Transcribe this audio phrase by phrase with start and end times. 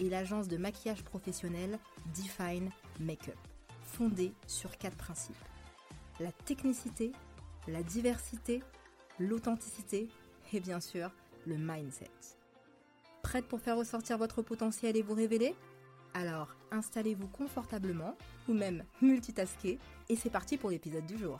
[0.00, 1.78] et l'agence de maquillage professionnel
[2.16, 2.70] Define
[3.00, 3.38] Makeup,
[3.82, 5.36] fondée sur quatre principes.
[6.20, 7.12] La technicité,
[7.66, 8.62] la diversité,
[9.18, 10.08] l'authenticité
[10.52, 11.10] et bien sûr
[11.46, 12.10] le mindset.
[13.22, 15.54] Prête pour faire ressortir votre potentiel et vous révéler?
[16.14, 18.16] Alors installez-vous confortablement
[18.48, 19.78] ou même multitasker
[20.08, 21.38] et c'est parti pour l'épisode du jour.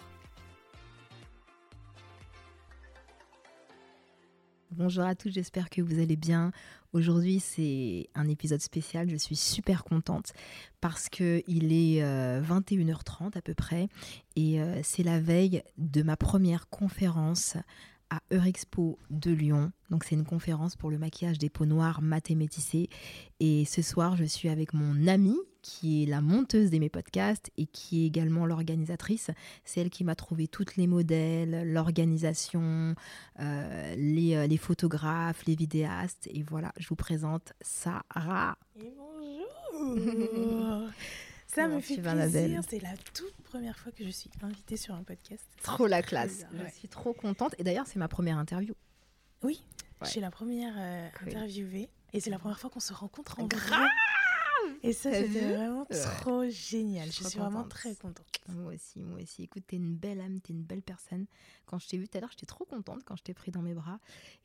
[4.78, 6.52] Bonjour à tous, j'espère que vous allez bien.
[6.92, 9.10] Aujourd'hui, c'est un épisode spécial.
[9.10, 10.32] Je suis super contente
[10.80, 13.88] parce que il est 21h30 euh, à peu près
[14.36, 17.56] et euh, c'est la veille de ma première conférence
[18.10, 19.72] à Eurexpo de Lyon.
[19.90, 22.88] Donc c'est une conférence pour le maquillage des peaux noires mat et métissées.
[23.40, 27.50] Et ce soir, je suis avec mon amie qui est la monteuse de mes podcasts
[27.56, 29.30] et qui est également l'organisatrice.
[29.64, 32.94] C'est elle qui m'a trouvé toutes les modèles, l'organisation,
[33.40, 36.28] euh, les, euh, les, photographes, les vidéastes.
[36.32, 38.56] Et voilà, je vous présente Sarah.
[38.80, 40.88] Et bonjour
[41.54, 42.62] Ça me fait plaisir.
[42.68, 45.44] C'est la toute première fois que je suis invitée sur un podcast.
[45.62, 46.44] Trop la classe.
[46.52, 47.54] Je suis trop contente.
[47.58, 48.74] Et d'ailleurs, c'est ma première interview.
[49.42, 49.64] Oui,
[50.02, 51.88] je suis la première euh, interviewée.
[52.12, 53.86] Et c'est la première fois qu'on se rencontre en vrai.
[54.82, 57.10] Et ça, c'était vraiment trop génial.
[57.10, 58.26] Je, suis vraiment très contente.
[58.48, 59.42] Moi aussi, moi aussi.
[59.42, 61.26] Écoute, t'es une belle âme, t'es une belle personne.
[61.66, 63.62] Quand je t'ai vue tout à l'heure, j'étais trop contente quand je t'ai pris dans
[63.62, 63.98] mes bras.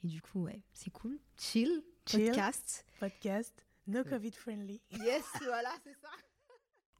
[0.03, 1.19] Et du coup, ouais, c'est cool.
[1.37, 2.85] Chill, podcast.
[2.99, 3.53] Podcast,
[3.87, 4.81] no Covid friendly.
[4.91, 6.09] Yes, voilà, c'est ça.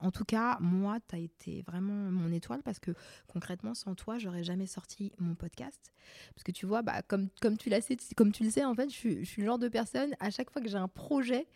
[0.03, 2.91] En tout cas, moi, tu as été vraiment mon étoile parce que
[3.28, 5.94] concrètement, sans toi, j'aurais jamais sorti mon podcast.
[6.36, 7.72] Parce que tu vois, bah, comme, comme, tu,
[8.18, 10.30] comme tu le sais, en fait, je suis, je suis le genre de personne, à
[10.30, 11.47] chaque fois que j'ai un projet,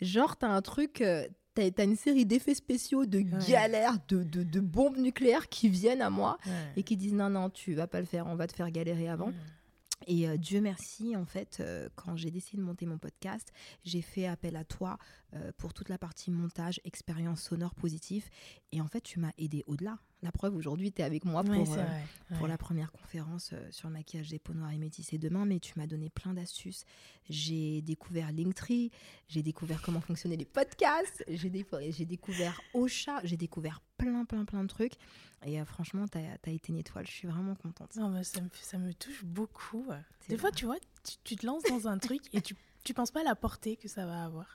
[0.00, 4.22] genre, tu as un truc, euh, tu as, une série d'effets spéciaux, de galères, de,
[4.22, 6.38] de, bombes nucléaires qui viennent à moi
[6.76, 9.08] et qui disent non, non, tu vas pas le faire, on va te faire galérer
[9.08, 9.32] avant.
[10.06, 13.52] Et euh, Dieu merci, en fait, euh, quand j'ai décidé de monter mon podcast,
[13.84, 14.98] j'ai fait appel à toi
[15.34, 18.28] euh, pour toute la partie montage, expérience sonore positive.
[18.72, 19.98] Et en fait, tu m'as aidé au-delà.
[20.22, 21.76] La preuve, aujourd'hui, tu es avec moi pour,
[22.38, 25.72] pour la première conférence sur le maquillage des peaux noires et métissées demain, mais tu
[25.76, 26.84] m'as donné plein d'astuces.
[27.28, 28.92] J'ai découvert Linktree,
[29.26, 31.50] j'ai découvert comment fonctionnaient les podcasts, j'ai
[32.04, 34.94] découvert Ocha, j'ai découvert plein, plein, plein de trucs.
[35.44, 37.06] Et euh, franchement, tu as, été une étoile.
[37.06, 37.96] Je suis vraiment contente.
[37.96, 39.86] Non, ça, me, ça me touche beaucoup.
[40.28, 40.76] Des fois, tu vois,
[41.24, 42.54] tu, te lances dans un truc et tu,
[42.84, 44.54] tu penses pas à la portée que ça va avoir.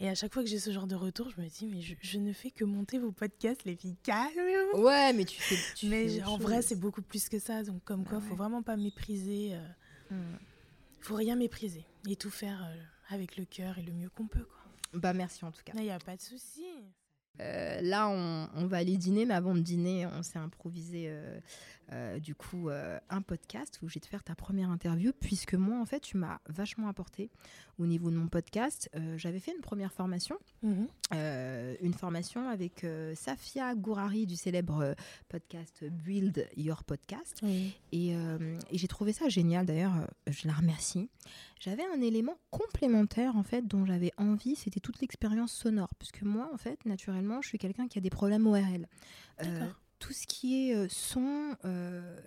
[0.00, 2.18] Et à chaque fois que j'ai ce genre de retour, je me dis, mais je,
[2.18, 4.80] ne fais que monter vos podcasts, les filles, calmez-vous.
[4.82, 5.56] Ouais, mais tu fais.
[5.76, 7.62] Tu mais en vrai, c'est beaucoup plus que ça.
[7.62, 9.50] Donc, comme quoi, il faut vraiment pas mépriser.
[9.52, 10.38] Euh, hmm.
[11.00, 14.44] faut rien mépriser et tout faire euh, avec le cœur et le mieux qu'on peut.
[14.44, 15.00] Quoi.
[15.00, 15.74] Bah, merci en tout cas.
[15.76, 16.64] Il n'y a pas de souci.
[17.40, 21.40] Euh, là, on, va aller dîner, mais avant de dîner, on s'est improvisé euh,
[22.20, 25.86] du coup un podcast où je vais te faire ta première interview, puisque moi, en
[25.86, 27.30] fait, tu m'as vachement apporté
[27.78, 28.90] au niveau de mon podcast.
[29.16, 30.86] J'avais fait une première formation, mhm.
[31.80, 34.94] une formation avec Safia Gourari du célèbre
[35.28, 37.42] podcast Build Your Podcast.
[37.92, 39.94] Et, et j'ai trouvé ça génial, d'ailleurs,
[40.28, 41.08] je la remercie.
[41.60, 46.48] J'avais un élément complémentaire en fait dont j'avais envie, c'était toute l'expérience sonore, puisque moi
[46.54, 48.88] en fait naturellement je suis quelqu'un qui a des problèmes ORL.
[49.44, 49.66] Euh,
[50.00, 52.20] tout ce qui est euh, son, euh,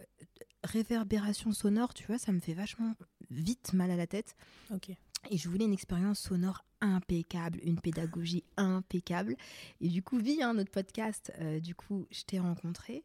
[0.63, 2.93] réverbération sonore, tu vois, ça me fait vachement
[3.29, 4.35] vite mal à la tête.
[4.71, 4.91] Ok.
[5.29, 9.35] Et je voulais une expérience sonore impeccable, une pédagogie impeccable.
[9.81, 13.03] Et du coup, via notre podcast, du coup, je t'ai rencontré.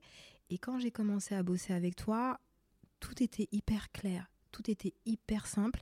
[0.51, 2.41] Et quand j'ai commencé à bosser avec toi,
[3.01, 5.81] tout était hyper clair, tout était hyper simple.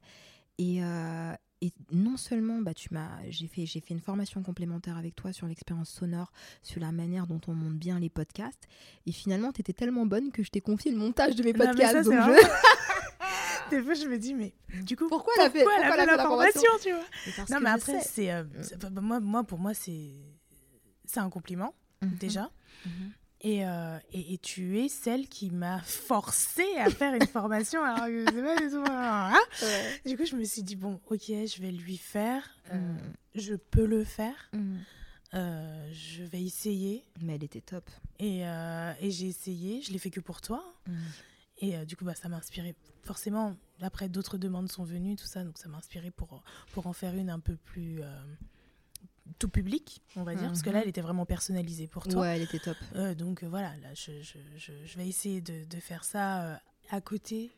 [0.60, 5.16] Euh, et, non seulement bah, tu m'as, j'ai fait, j'ai fait une formation complémentaire avec
[5.16, 6.32] toi sur l'expérience sonore,
[6.62, 8.68] sur la manière dont on monte bien les podcasts.
[9.06, 12.04] Et finalement, tu étais tellement bonne que je t'ai confié le montage de mes podcasts.
[12.04, 12.46] donc je...
[13.70, 16.92] Des fois, je me dis, mais du coup, pourquoi, elle a fait, la, formation, tu
[16.92, 18.44] vois Non, mais après, c'est, euh,
[18.80, 20.12] bah, moi, moi, pour moi, c'est,
[21.04, 22.16] c'est un compliment mhm.
[22.16, 22.50] déjà.
[23.46, 28.24] Euh, et, et, tu es celle qui m'a forcé à faire une formation alors que
[28.24, 28.84] c'est pas du tout.
[28.88, 29.38] Hein.
[30.04, 32.42] Du coup, je me suis dit, bon, ok, je vais lui faire.
[32.72, 32.98] Euh, mm.
[33.36, 34.50] Je peux le faire.
[34.52, 34.76] Mm.
[35.34, 37.04] Euh, je vais essayer.
[37.20, 37.88] Mais elle était top.
[38.18, 39.80] Et, et j'ai essayé.
[39.80, 40.64] Je l'ai fait que pour toi.
[40.86, 40.96] Mm.
[41.58, 42.74] Et du coup, bah, ça m'a inspiré.
[43.04, 45.44] Forcément, après, d'autres demandes sont venues, tout ça.
[45.44, 48.00] Donc, ça m'a inspiré pour, pour en faire une un peu plus
[49.38, 50.82] tout public, on va dire, parce que là, mhm.
[50.84, 52.22] elle était vraiment personnalisée pour toi.
[52.22, 52.76] Ouais, elle était top.
[52.94, 56.56] Euh, donc euh, voilà, là, je, je, je, vais essayer de, de faire ça euh,
[56.90, 57.52] à côté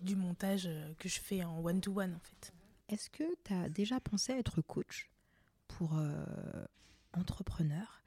[0.00, 0.68] du montage
[0.98, 2.52] que je fais en one-to-one, en fait.
[2.88, 5.10] Est-ce que tu as déjà pensé à être coach
[5.68, 5.98] pour
[7.14, 8.02] entrepreneurs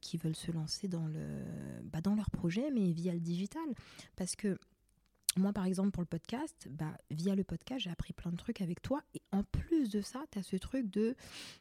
[0.00, 1.42] qui veulent se lancer dans, le,
[1.82, 3.64] bah, dans leur projet, mais via le digital?
[4.14, 4.56] Parce que
[5.36, 8.60] moi, par exemple, pour le podcast, bah, via le podcast, j'ai appris plein de trucs
[8.60, 9.02] avec toi.
[9.14, 11.14] Et en plus de ça, tu as ce truc de,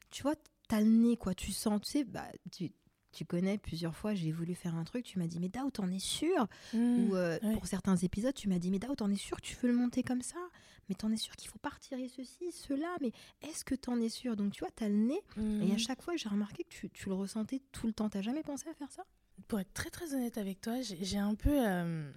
[0.09, 0.35] tu vois,
[0.67, 1.33] t'as le nez, quoi.
[1.35, 2.71] Tu sens, tu sais, bah, tu,
[3.11, 5.89] tu connais plusieurs fois, j'ai voulu faire un truc, tu m'as dit, mais Dao, t'en
[5.91, 6.47] es sûr?
[6.73, 9.37] Mmh, Ou euh, pour certains épisodes, tu m'as dit, mais Dao, t'en es sûr?
[9.37, 10.39] Que tu veux le monter comme ça?
[10.87, 13.11] Mais t'en es sûr qu'il faut pas retirer ceci, cela Mais
[13.43, 14.35] est-ce que t'en es sûr?
[14.35, 15.21] Donc, tu vois, t'as le nez.
[15.37, 15.77] Et à mmh.
[15.77, 18.09] chaque fois, j'ai remarqué que tu, tu, le ressentais tout le temps.
[18.09, 19.03] T'as jamais pensé à faire ça?
[19.47, 21.67] Pour être très, très honnête avec toi, j'ai un peu.
[21.67, 22.11] Euh,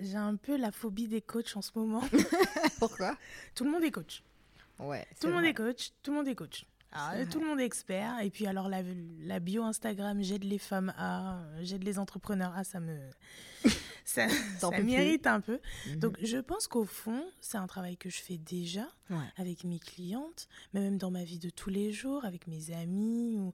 [0.00, 2.02] j'ai un peu la phobie des coachs en ce moment.
[2.78, 3.16] Pourquoi?
[3.54, 4.22] Tout le monde est coach.
[4.78, 5.06] Ouais.
[5.20, 5.90] Tout le monde est coach.
[6.02, 6.64] Tout le monde est coach.
[6.92, 8.18] Ah, tout le monde est expert.
[8.20, 8.80] Et puis alors la,
[9.20, 12.96] la bio Instagram, j'aide les femmes à, j'aide les entrepreneurs à, ça me,
[14.04, 14.26] ça,
[14.58, 15.60] ça m'irrite un peu.
[15.86, 15.96] Mhm.
[15.96, 18.88] Donc je pense qu'au fond, c'est un travail que je fais déjà
[19.36, 23.36] avec mes clientes, mais même dans ma vie de tous les jours, avec mes amis
[23.38, 23.52] ou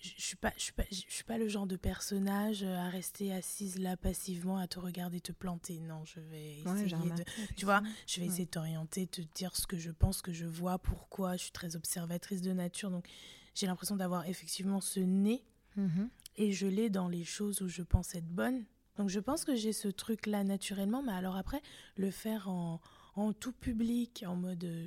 [0.00, 3.32] je suis pas je suis pas je suis pas le genre de personnage à rester
[3.32, 5.80] assise là passivement à te regarder te planter.
[5.80, 7.24] Non je vais essayer de
[7.56, 10.46] tu vois je vais essayer de t'orienter te dire ce que je pense que je
[10.46, 11.36] vois pourquoi.
[11.36, 13.06] Je suis très observatrice de nature donc
[13.54, 15.44] j'ai l'impression d'avoir effectivement ce nez
[15.76, 16.08] mm-hmm.
[16.36, 18.64] et je l'ai dans les choses où je pense être bonne.
[18.96, 21.62] Donc je pense que j'ai ce truc là naturellement mais alors après
[21.96, 22.80] le faire en
[23.16, 24.86] en tout public en mode euh,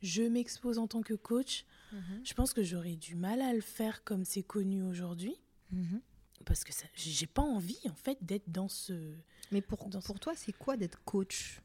[0.00, 2.20] je m'expose en tant que coach Mhm.
[2.24, 5.36] Je pense que j'aurais du mal à le faire comme c'est connu aujourd'hui.
[5.70, 6.00] Mhm.
[6.44, 9.14] Parce que j'ai pas envie, en fait, d'être dans ce.
[9.52, 11.60] Mais pour, pour toi, c'est quoi d'être coach?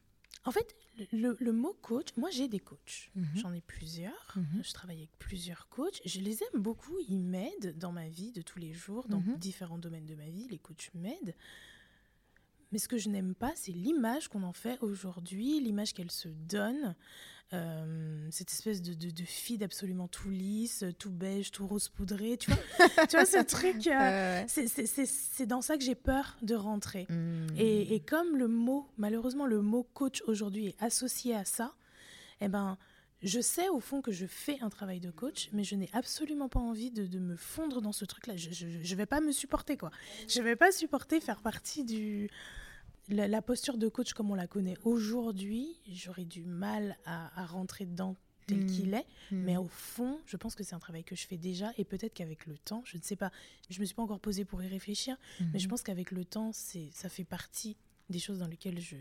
[0.45, 0.75] En fait,
[1.13, 3.09] le, le, mot coach, moi j'ai des coachs.
[3.15, 3.25] Mhm.
[3.35, 4.35] J'en ai plusieurs.
[4.61, 6.01] Je travaille avec plusieurs coachs.
[6.05, 6.97] Je les aime beaucoup.
[7.07, 10.47] Ils m'aident dans ma vie de tous les jours, dans différents domaines de ma vie.
[10.49, 11.35] Les coachs m'aident.
[12.73, 16.27] Mais ce que je n'aime pas, c'est l'image qu'on en fait aujourd'hui, l'image qu'elle se
[16.27, 16.95] donne.
[17.53, 22.37] Euh, cette espèce de, de, de, feed absolument tout lisse, tout beige, tout rose poudré,
[22.37, 27.05] tu vois, tu vois ce truc, euh, c'est dans ça que j'ai peur de rentrer.
[27.09, 27.45] Hmm.
[27.55, 31.75] Et, et, comme le mot, malheureusement, le mot coach aujourd'hui est associé à ça,
[32.41, 32.77] eh ben,
[33.21, 36.49] je sais au fond que je fais un travail de coach, mais je n'ai absolument
[36.49, 38.35] pas envie de, de, me fondre dans ce truc-là.
[38.35, 39.91] Je ne vais pas me supporter, quoi.
[40.27, 42.29] Je ne vais pas supporter faire partie du
[43.09, 48.15] la, posture de coach comme on la connaît aujourd'hui, j'aurais du mal à, rentrer dedans
[48.47, 48.67] tel hmm.
[48.67, 49.05] qu'il est.
[49.31, 49.43] Hmm.
[49.43, 52.13] Mais au fond, je pense que c'est un travail que je fais déjà et peut-être
[52.13, 53.31] qu'avec le temps, je ne sais pas,
[53.69, 55.17] je me suis pas encore posée pour y réfléchir,
[55.53, 55.69] mais je hmm.
[55.69, 57.77] pense qu'avec le temps, c'est ça fait partie
[58.09, 58.97] des choses dans lesquelles je,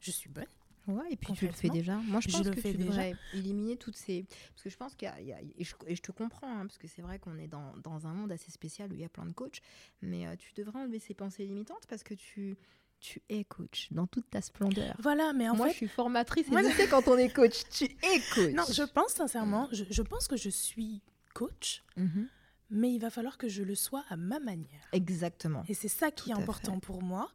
[0.00, 0.46] je suis bonne.
[0.86, 1.96] Ouais, et puis tu le fais déjà.
[1.96, 4.24] Moi, je pense que tu devrais éliminer toutes ces...
[4.54, 5.40] Parce que je pense qu'il y, a...
[5.42, 8.32] Et, je, te comprends, hein, parce que c'est vrai qu'on est dans, dans, un monde
[8.32, 9.60] assez spécial où il y a plein de coachs,
[10.00, 12.56] mais euh, tu devrais enlever ces pensées limitantes parce que tu
[13.00, 14.96] tu es coach dans toute ta splendeur.
[14.98, 15.72] Voilà, mais en Moi, fait...
[15.72, 18.52] je suis formatrice et je sais quand on est coach, tu es coach.
[18.54, 21.02] Non, je pense sincèrement, je, pense que je suis
[21.34, 22.28] coach, mhm.
[22.70, 24.88] mais il va falloir que je le sois à ma manière.
[24.92, 25.62] Exactement.
[25.68, 27.30] Et c'est ça qui est important pour moi.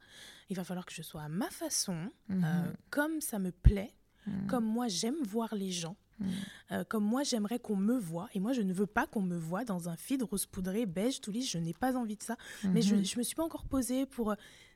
[0.49, 2.43] Il va falloir que je sois à ma façon, mhm.
[2.43, 3.93] euh, comme ça me plaît,
[4.27, 4.47] mhm.
[4.47, 5.95] comme moi j'aime voir les gens.
[6.71, 8.29] Euh, comme moi, j'aimerais qu'on me voit.
[8.33, 11.19] Et moi, je ne veux pas qu'on me voit dans un feed rose poudré, beige,
[11.19, 11.49] tout lisse.
[11.49, 12.37] Je n'ai pas envie de ça.
[12.63, 14.33] Mais je ne me suis pas encore posée pour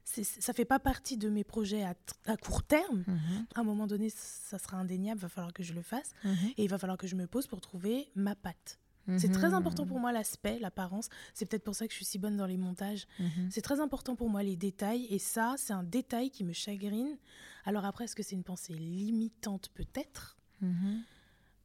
[0.08, 3.04] ça fait pas partie de mes projets à, court terme.
[3.08, 3.46] Mhm.
[3.56, 6.12] À un moment donné, ça sera indéniable, il va falloir que je le fasse.
[6.24, 6.36] Mhm.
[6.58, 8.80] Et il va falloir que je me pose pour trouver ma patte.
[9.18, 9.54] C'est très mhm.
[9.54, 11.08] important pour moi l'aspect, l'apparence.
[11.34, 13.08] C'est peut-être pour ça que je suis si bonne dans les montages.
[13.50, 15.08] C'est très important pour moi les détails.
[15.10, 17.18] Et ça, c'est un détail qui me chagrine.
[17.64, 20.38] Alors après, est-ce que c'est une pensée limitante Peut-être?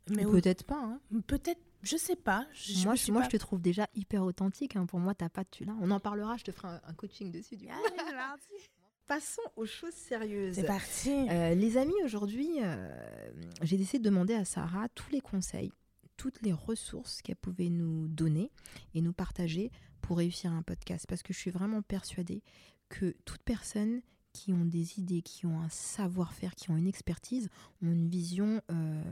[0.08, 0.80] Mais peut-être pas.
[0.80, 1.00] Hein.
[1.26, 2.46] Peut-être je sais pas.
[2.52, 4.76] Je, moi, je, moi je te trouve déjà hyper authentique.
[4.76, 4.86] Hein.
[4.86, 5.74] Pour moi, t'as pas de tu là.
[5.80, 7.56] On en parlera, je te ferai un, coaching dessus.
[7.56, 7.66] Du
[9.06, 10.54] Passons aux choses sérieuses.
[10.54, 11.10] C'est parti.
[11.28, 12.88] Euh, les amis, aujourd'hui, euh,
[13.62, 15.72] j'ai décidé de demander à Sarah tous les conseils,
[16.16, 18.52] toutes les ressources qu'elle pouvait nous donner
[18.94, 21.06] et nous partager pour réussir un podcast.
[21.08, 22.42] Parce que je suis vraiment persuadée
[22.88, 27.48] que toute personne qui ont des idées, qui ont un savoir-faire, qui ont une expertise,
[27.82, 29.02] ont une vision euh,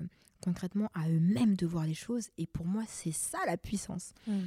[0.40, 2.28] concrètement à eux-mêmes de voir les choses.
[2.38, 4.12] Et pour moi, c'est ça la puissance.
[4.26, 4.38] Mm.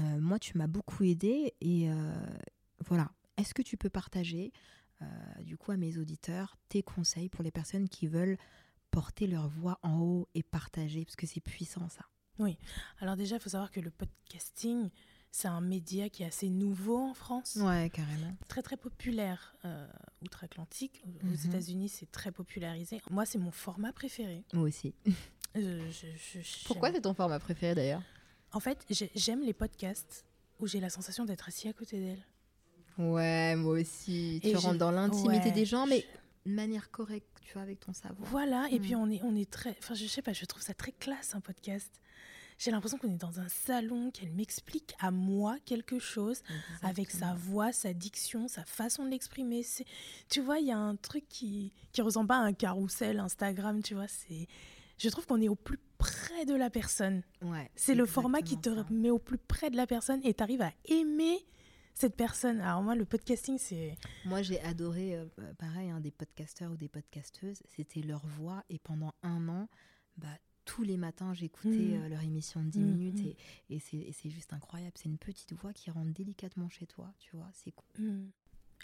[0.00, 2.14] Euh, moi, tu m'as beaucoup aidé et euh,
[2.86, 3.10] voilà.
[3.36, 4.52] Est-ce que tu peux partager,
[5.42, 8.36] du coup, à mes auditeurs, tes conseils pour les personnes qui veulent
[8.90, 11.04] porter leur voix en haut et partager?
[11.04, 12.04] Parce que c'est puissant, ça.
[12.40, 12.58] Oui.
[12.98, 14.90] Alors déjà, il faut savoir que le podcasting,
[15.30, 17.56] c'est un média qui est assez nouveau en France.
[17.60, 18.34] Ouais, carrément.
[18.48, 19.86] Très, très populaire euh,
[20.22, 21.02] outre-Atlantique.
[21.22, 21.38] Aux mhm.
[21.46, 23.00] États-Unis, c'est très popularisé.
[23.10, 24.44] Moi, c'est mon format préféré.
[24.52, 24.94] Moi aussi.
[26.66, 28.02] Pourquoi c'est ton format préféré d'ailleurs?
[28.52, 30.24] En fait, j'aime les podcasts
[30.58, 32.24] où j'ai la sensation d'être assis à côté d'elle.
[32.98, 34.40] Ouais, moi aussi.
[34.42, 36.04] tu rentres dans l'intimité des gens, mais
[36.46, 38.28] de manière correcte, tu vois, avec ton savoir.
[38.30, 38.98] Voilà, et puis mm.
[38.98, 39.76] on est, on est très.
[39.78, 41.92] Enfin, je sais pas, je trouve ça très classe un podcast.
[42.58, 46.42] J'ai l'impression qu'on est dans un salon, qu'elle m'explique à moi quelque chose
[46.82, 49.64] avec sa voix, sa diction, sa façon de l'exprimer.
[50.28, 53.80] Tu vois, il y a un truc qui, qui ressemble pas à un carrousel Instagram,
[53.82, 54.08] tu vois.
[54.08, 54.48] C'est,
[54.98, 57.22] je trouve qu'on est au plus près de la personne.
[57.42, 60.42] Ouais, c'est le format qui te met au plus près de la personne et tu
[60.42, 61.38] arrives à aimer
[61.94, 62.60] cette personne.
[62.60, 63.96] Alors moi, le podcasting, c'est...
[64.24, 65.26] Moi, j'ai adoré, euh,
[65.58, 67.62] pareil, hein, des podcasteurs ou des podcasteuses.
[67.68, 69.68] C'était leur voix et pendant un an,
[70.16, 70.26] bah,
[70.68, 72.04] tous les matins, j'écoutais mm.
[72.04, 73.32] euh, leur émission de 10 mm, minutes mm.
[73.70, 74.92] et, et c'est juste incroyable.
[74.96, 78.26] C'est une petite voix qui rentre délicatement chez toi, tu vois, c'est cool.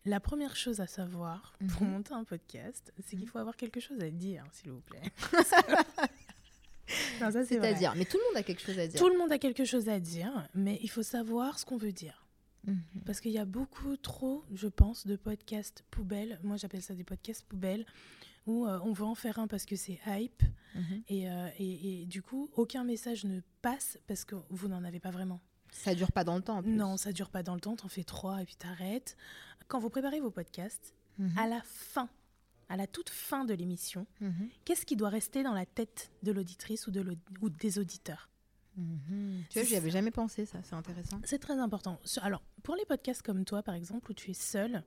[0.06, 4.00] La première chose à savoir pour monter un podcast, c'est qu'il faut avoir quelque chose
[4.00, 5.02] à dire, s'il vous plaît.
[7.18, 8.98] C'est-à-dire, mais tout le monde a quelque chose à dire.
[8.98, 11.92] Tout le monde a quelque chose à dire, mais il faut savoir ce qu'on veut
[11.92, 12.26] dire.
[13.04, 16.40] Parce qu'il y a beaucoup trop, je pense, de podcasts poubelles.
[16.42, 17.84] Moi, j'appelle ça des podcasts poubelles
[18.46, 20.42] où euh, on veut en faire un parce que c'est hype.
[20.74, 21.02] Mhm.
[21.10, 25.10] Euh, et, et, du coup, aucun message ne passe parce que vous n'en avez pas
[25.10, 25.40] vraiment.
[25.70, 26.58] Ça dure pas dans le temps.
[26.58, 26.72] En plus.
[26.72, 27.76] Non, ça dure pas dans le temps.
[27.76, 29.16] T'en fais trois et puis t'arrêtes.
[29.68, 31.36] Quand vous préparez vos podcasts, mhm.
[31.38, 32.08] à la fin,
[32.68, 34.48] à la toute fin de l'émission, mhm.
[34.64, 38.28] qu'est-ce qui doit rester dans la tête de l'auditrice ou, de ou des auditeurs?
[39.50, 41.20] Tu vois, j'y avais jamais pensé, ça, c'est intéressant.
[41.24, 42.00] C'est très important.
[42.22, 44.82] Alors, pour les podcasts comme toi, par exemple, où tu es seul,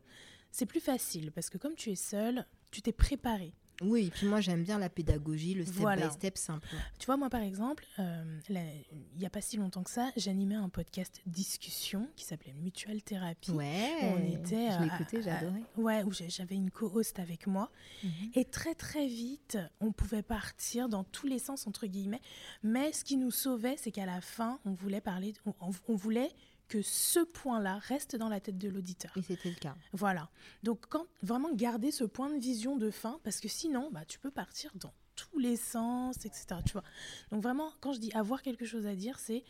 [0.51, 3.53] c'est plus facile parce que comme tu es seul, tu t'es préparé.
[3.81, 6.67] Oui, et puis moi j'aime bien la pédagogie, le step by step simple.
[6.97, 10.55] Tu vois, moi par exemple, euh, il n'y a pas si longtemps que ça, j'animais
[10.55, 13.51] un podcast discussion qui s'appelait Mutual Thérapie.
[13.51, 15.63] Ouais, on était, je j'ai adoré.
[15.77, 17.69] Ouais, où j'avais une co-host avec moi.
[18.03, 18.11] Mhm.
[18.35, 22.21] Et très très vite, on pouvait partir dans tous les sens, entre guillemets.
[22.63, 26.31] Mais ce qui nous sauvait, c'est qu'à la fin, on voulait parler, on voulait
[26.67, 29.11] que ce point-là reste dans la tête de l'auditeur.
[29.15, 29.75] Et c'était le cas.
[29.93, 30.29] Voilà.
[30.63, 34.19] Donc, quand, vraiment garder ce point de vision de fin, parce que sinon, bah, tu
[34.19, 36.45] peux partir dans tous les sens, etc.
[36.65, 36.83] Tu vois.
[37.31, 39.43] Donc, vraiment, quand je dis avoir quelque chose à dire, c'est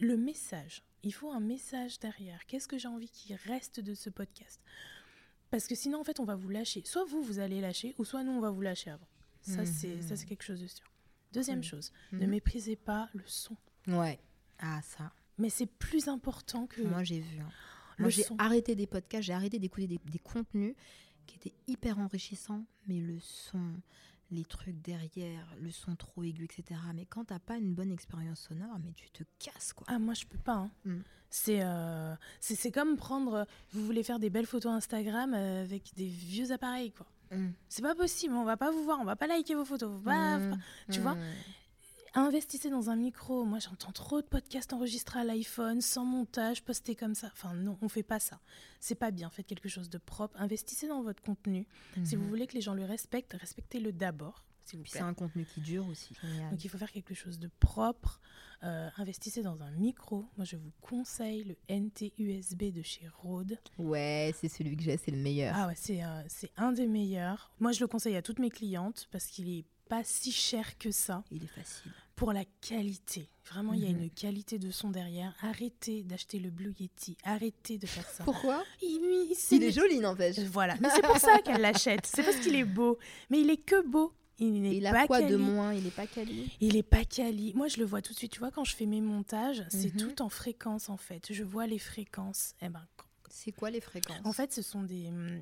[0.00, 0.82] le message.
[1.02, 2.44] Il faut un message derrière.
[2.46, 4.60] Qu'est-ce que j'ai envie qu'il reste de ce podcast?
[5.50, 6.82] Parce que sinon, en fait, on va vous lâcher.
[6.84, 9.08] Soit vous, vous allez lâcher, ou soit nous, on va vous lâcher avant.
[9.40, 10.86] Ça, c'est ça, c'est quelque chose de sûr.
[11.32, 12.30] Deuxième chose, ne mhm.
[12.30, 13.56] méprisez pas le son.
[13.86, 14.18] Ouais.
[14.58, 16.82] Ah, ça mais c'est plus important que.
[16.82, 17.40] Moi, j'ai vu.
[17.40, 17.48] Hein.
[17.98, 20.74] Moi, j'ai arrêté des podcasts, j'ai arrêté d'écouter des, contenus
[21.26, 23.60] qui étaient hyper enrichissants, mais le son,
[24.30, 26.80] les trucs derrière, le son trop aigu, etc.
[26.94, 29.86] Mais quand t'as pas une bonne expérience sonore, mais tu te casses, quoi.
[29.88, 30.54] Ah, moi, je peux pas.
[30.54, 30.70] Hein.
[30.84, 30.98] Mm.
[31.48, 33.46] Euh, c'est comme prendre.
[33.72, 37.06] Vous voulez faire des belles photos Instagram euh, avec des vieux appareils, quoi.
[37.32, 37.50] Mm.
[37.68, 40.00] C'est pas possible, on va pas vous voir, on va pas liker vos photos.
[40.04, 40.56] Mm.
[40.90, 41.16] Tu vois
[42.18, 43.44] Investissez dans un micro.
[43.44, 47.30] Moi, j'entends trop de podcasts enregistrés à l'iPhone, sans montage, postés comme ça.
[47.32, 48.40] Enfin, non, on fait pas ça.
[48.80, 49.30] C'est pas bien.
[49.30, 50.36] Faites quelque chose de propre.
[50.40, 51.68] Investissez dans votre contenu.
[52.02, 52.28] Si vous mhm.
[52.28, 54.44] voulez que les gens le respectent, respectez-le d'abord.
[54.84, 56.14] C'est un contenu qui dure aussi.
[56.50, 58.20] Donc, il faut faire quelque chose de propre.
[58.64, 60.26] Euh, investissez dans un micro.
[60.36, 63.58] Moi, je vous conseille le NT-USB de chez Rode.
[63.78, 65.54] Ouais, c'est celui que j'ai, c'est le meilleur.
[65.56, 66.22] Ah ouais, c'est euh,
[66.56, 67.52] un des meilleurs.
[67.60, 70.90] Moi, je le conseille à toutes mes clientes parce qu'il est pas si cher que
[70.90, 71.24] ça.
[71.30, 71.92] Il est facile.
[72.18, 73.30] Pour la qualité.
[73.48, 74.02] Vraiment, il y a mhm.
[74.02, 75.32] une qualité de son derrière.
[75.40, 77.16] Arrêtez d'acheter le Blue Yeti.
[77.22, 78.24] Arrêtez de faire ça.
[78.24, 80.38] Pourquoi il, il est joli, n'empêche.
[80.40, 80.74] Voilà.
[80.80, 82.06] Mais c'est pour ça qu'elle l'achète.
[82.06, 82.98] C'est parce qu'il est beau.
[83.30, 84.12] Mais il est que beau.
[84.40, 87.52] Il n'est a quoi de moins Il n'est pas quali Il n'est pas quali.
[87.54, 88.32] Moi, je le vois tout de suite.
[88.32, 90.00] Tu vois, quand je fais mes montages, c'est mhm.
[90.00, 91.32] tout en fréquence, en fait.
[91.32, 92.54] Je vois les fréquences.
[92.62, 92.84] Eh ben,
[93.30, 95.40] c'est quoi les fréquences En fait, ce sont des, hum,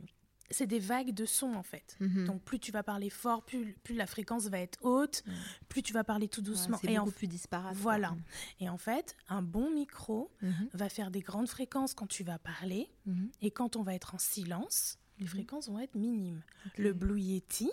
[0.51, 1.97] c'est des vagues de son en fait.
[2.01, 2.27] Mhm.
[2.27, 5.25] Donc plus tu vas parler fort, plus, plus la fréquence va être haute,
[5.69, 6.79] plus tu vas parler tout doucement.
[6.81, 7.75] c'est beaucoup plus disparate.
[7.77, 8.17] Voilà.
[8.61, 10.69] Et en fait, un bon micro mhm.
[10.75, 13.31] va faire des grandes fréquences quand tu vas parler, mhm.
[13.43, 16.43] et quand on va être en silence, les fréquences vont être minimes.
[16.77, 17.71] Le Blue Yeti,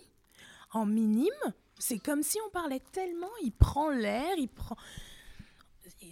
[0.71, 1.29] en minime,
[1.77, 4.77] c'est comme si on parlait tellement, il prend l'air, il prend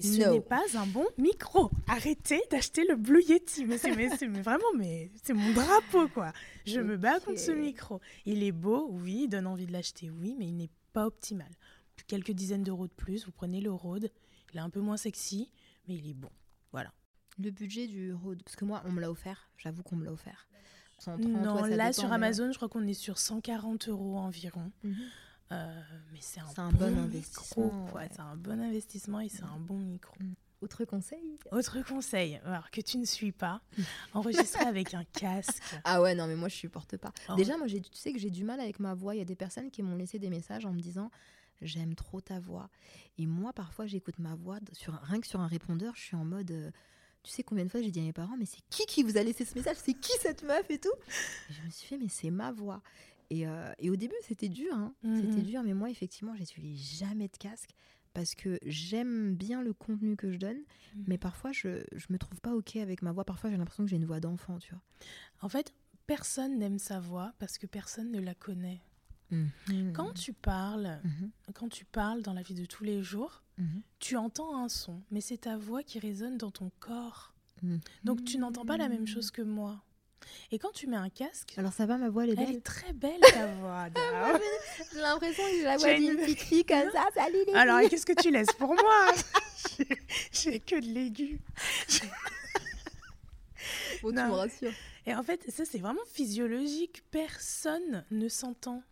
[0.01, 1.69] ce n'est pas un bon micro.
[1.87, 3.65] Arrêtez d'acheter le Blue Yeti.
[3.65, 3.91] Mais c'est
[4.27, 6.33] vraiment, mais c'est mon drapeau, quoi.
[6.65, 7.99] Je me bats contre ce micro.
[8.25, 11.49] Il est beau, oui, il donne envie de l'acheter, oui, mais il n'est pas optimal.
[12.07, 14.11] Quelques dizaines d'euros de plus, vous prenez le Rode.
[14.53, 15.51] Il est un peu moins sexy,
[15.87, 16.31] mais il est bon.
[16.71, 16.91] Voilà.
[17.39, 19.49] Le budget du Rode, parce que moi, on me l'a offert.
[19.57, 20.47] J'avoue qu'on me l'a offert.
[21.07, 24.71] non, là, sur Amazon, je crois qu'on est sur 140 euros environ.
[24.83, 24.95] Mhm.
[25.51, 25.81] Euh,
[26.11, 27.89] mais c'est un, bon, investissement.
[27.93, 30.15] Ouais, C'est un bon investissement et c'est un bon micro.
[30.19, 30.33] Mm.
[30.61, 31.39] Autre conseil?
[31.51, 33.61] Autre conseil, alors que tu ne suis pas,
[34.13, 35.59] enregistrer avec un casque.
[35.83, 37.11] Ah ouais, non, mais moi je supporte pas.
[37.29, 37.35] Oh.
[37.35, 39.15] Déjà, moi, tu sais que j'ai du mal avec ma voix.
[39.15, 41.09] Il y a des personnes qui m'ont laissé des messages en me disant
[41.61, 42.69] J'aime trop ta voix.
[43.17, 46.25] Et moi, parfois, j'écoute ma voix, sur, rien que sur un répondeur, je suis en
[46.25, 46.51] mode.
[46.51, 46.71] Euh,
[47.23, 49.15] tu sais combien de fois j'ai dit à mes parents, mais c'est qui qui vous
[49.17, 49.77] a laissé ce message?
[49.83, 50.93] C'est qui cette meuf et tout?
[51.49, 52.81] Je me suis fait, mais c'est ma voix.
[53.31, 54.73] Et, euh, et, au début, c'était dur.
[54.73, 54.93] Hein.
[55.03, 55.43] C'était mhm.
[55.43, 57.71] dur, mais moi, effectivement, j'utilise jamais de casque
[58.13, 61.05] parce que j'aime bien le contenu que je donne, mhm.
[61.07, 63.23] mais parfois je, ne me trouve pas ok avec ma voix.
[63.23, 64.81] Parfois j'ai l'impression que j'ai une voix d'enfant, tu vois.
[65.39, 65.73] En fait,
[66.07, 68.81] personne n'aime sa voix parce que personne ne la connaît.
[69.29, 69.93] Mhm.
[69.93, 70.99] Quand tu parles,
[71.53, 73.43] quand tu parles dans la vie de tous les jours,
[73.99, 77.33] tu entends un son, mais c'est ta voix qui résonne dans ton corps.
[78.03, 79.81] Donc tu n'entends pas la même chose que moi.
[80.51, 81.53] Et quand tu mets un casque.
[81.57, 82.49] Alors ça va, ma voix, elle est belle.
[82.49, 83.87] Elle est très belle, ta voix.
[84.93, 87.05] J'ai l'impression que j'ai la voix d'une petite fille comme ça.
[87.13, 89.11] Salut les Alors, qu'est-ce que tu laisses pour moi
[90.31, 91.39] J'ai que de l'aigu.
[94.03, 94.73] bon, tu me rassures.
[95.05, 97.03] Et en fait, ça, c'est vraiment physiologique.
[97.11, 98.83] Personne ne s'entend.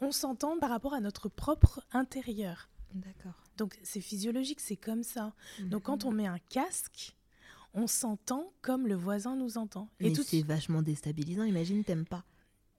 [0.00, 2.68] On s'entend par rapport à notre propre intérieur.
[2.92, 3.42] D'accord.
[3.56, 5.32] Donc, c'est physiologique, c'est comme ça.
[5.60, 7.16] Donc, quand on met un casque,
[7.76, 9.88] on s'entend comme le voisin nous entend.
[10.00, 11.44] Et tout c'est vachement déstabilisant.
[11.44, 12.24] Imagine, t'aimes pas.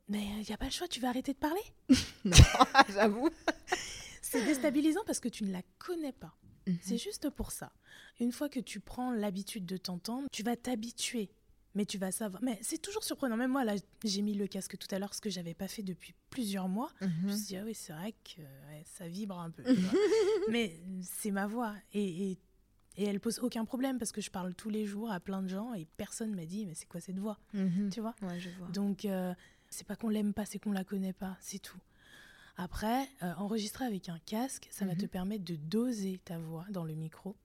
[0.10, 1.62] Mais il n'y a pas le choix, tu vas arrêter de parler
[2.26, 2.36] Non,
[2.90, 3.30] j'avoue.
[4.22, 6.36] c'est déstabilisant parce que tu ne la connais pas.
[6.66, 6.78] Mhm.
[6.82, 7.72] C'est juste pour ça.
[8.20, 11.30] Une fois que tu prends l'habitude de t'entendre, tu vas t'habituer.
[11.76, 12.42] Mais tu vas savoir.
[12.42, 13.38] Mais c'est toujours surprenant.
[13.38, 15.84] Même moi, là, j'ai mis le casque tout à l'heure, ce que j'avais pas fait
[15.84, 16.90] depuis plusieurs mois.
[17.02, 18.42] Je me suis dit, ah oui, c'est vrai que
[18.86, 19.64] ça vibre un peu.
[20.50, 21.76] mais c'est ma voix.
[21.94, 22.38] Et, et
[22.98, 25.48] et elle pose aucun problème parce que je parle tous les jours à plein de
[25.48, 27.40] gens et personne m'a dit mais c'est quoi cette voix?
[27.54, 27.90] Mhm.
[27.92, 28.68] Tu vois, ouais, je vois.
[28.70, 29.34] Donc euh,
[29.70, 31.80] c'est pas qu'on l'aime pas, c'est qu'on la connaît pas, c'est tout.
[32.58, 35.10] Après, euh, enregistrer avec un casque, ça va te mhm.
[35.10, 37.36] permettre de doser ta voix dans le micro.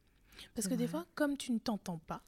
[0.55, 2.23] Parce que des fois, comme tu ne t'entends pas,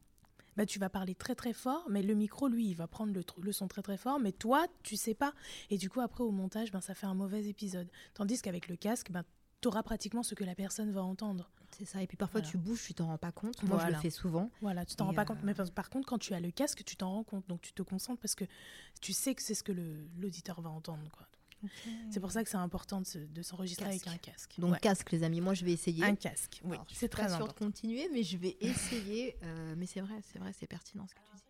[0.56, 3.24] bah, tu vas parler très très fort, mais le micro, lui, il va prendre le,
[3.42, 5.32] le, son très très fort, mais toi, tu sais pas.
[5.70, 7.88] Et du coup, après, au montage, ben, ça fait un mauvais épisode.
[8.12, 9.24] Tandis qu'avec le casque, ben,
[9.64, 11.50] tu auras pratiquement ce que la personne va entendre.
[11.70, 12.02] C'est ça.
[12.02, 13.62] Et puis parfois, tu bouges, tu t'en rends pas compte.
[13.62, 14.50] Moi, je le fais souvent.
[14.60, 15.42] Voilà, tu t'en rends pas compte.
[15.42, 17.48] Mais par contre, quand tu as le casque, tu t'en rends compte.
[17.48, 18.44] Donc, tu te concentres parce que
[19.00, 19.72] tu sais que c'est ce que
[20.18, 21.10] l'auditeur va entendre.
[21.10, 21.26] Quoi.
[22.10, 24.56] C'est pour ça que c'est important de s'enregistrer avec un casque.
[24.58, 25.40] Donc casque, les amis.
[25.40, 26.04] Moi, je vais essayer.
[26.04, 26.76] Un casque, oui.
[26.92, 27.46] C'est très important.
[27.46, 29.36] de continuer, mais je vais essayer.
[29.42, 31.42] Euh, mais c'est vrai, c'est vrai, c'est pertinent ce que tu dis.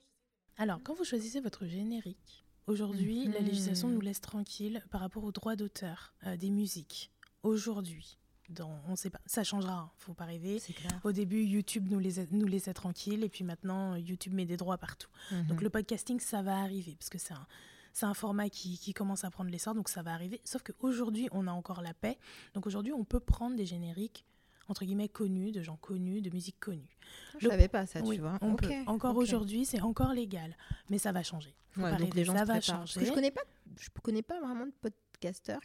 [0.57, 5.33] Alors, quand vous choisissez votre générique, aujourd'hui, la législation nous laisse tranquille par rapport aux
[5.33, 7.11] droits d'auteur euh, des musiques.
[7.45, 10.61] Aujourd'hui, dans, on sait pas, ça changera, hein, faut pas rêver.
[11.05, 14.79] Au début, YouTube nous laissait, nous laissait tranquilles et puis maintenant, YouTube met des droits
[14.79, 15.11] partout.
[15.31, 15.47] Mhm.
[15.47, 17.47] Donc le podcasting, ça va arriver parce que c'est un,
[17.93, 20.41] c'est un format qui, qui, commence à prendre l'essor, donc ça va arriver.
[20.45, 22.19] Sauf qu'aujourd'hui, on a encore la paix.
[22.55, 24.25] Donc aujourd'hui, on peut prendre des génériques
[24.69, 26.97] entre guillemets connus, de gens connus, de musique connue.
[27.39, 28.39] Je ne savais pas ça, tu vois.
[28.41, 28.71] On peut.
[28.87, 30.57] Encore aujourd'hui, c'est encore légal,
[30.89, 31.55] mais ça va changer.
[31.77, 33.05] donc les gens ça va changer.
[33.05, 33.43] je connais pas,
[33.79, 34.73] je connais pas vraiment de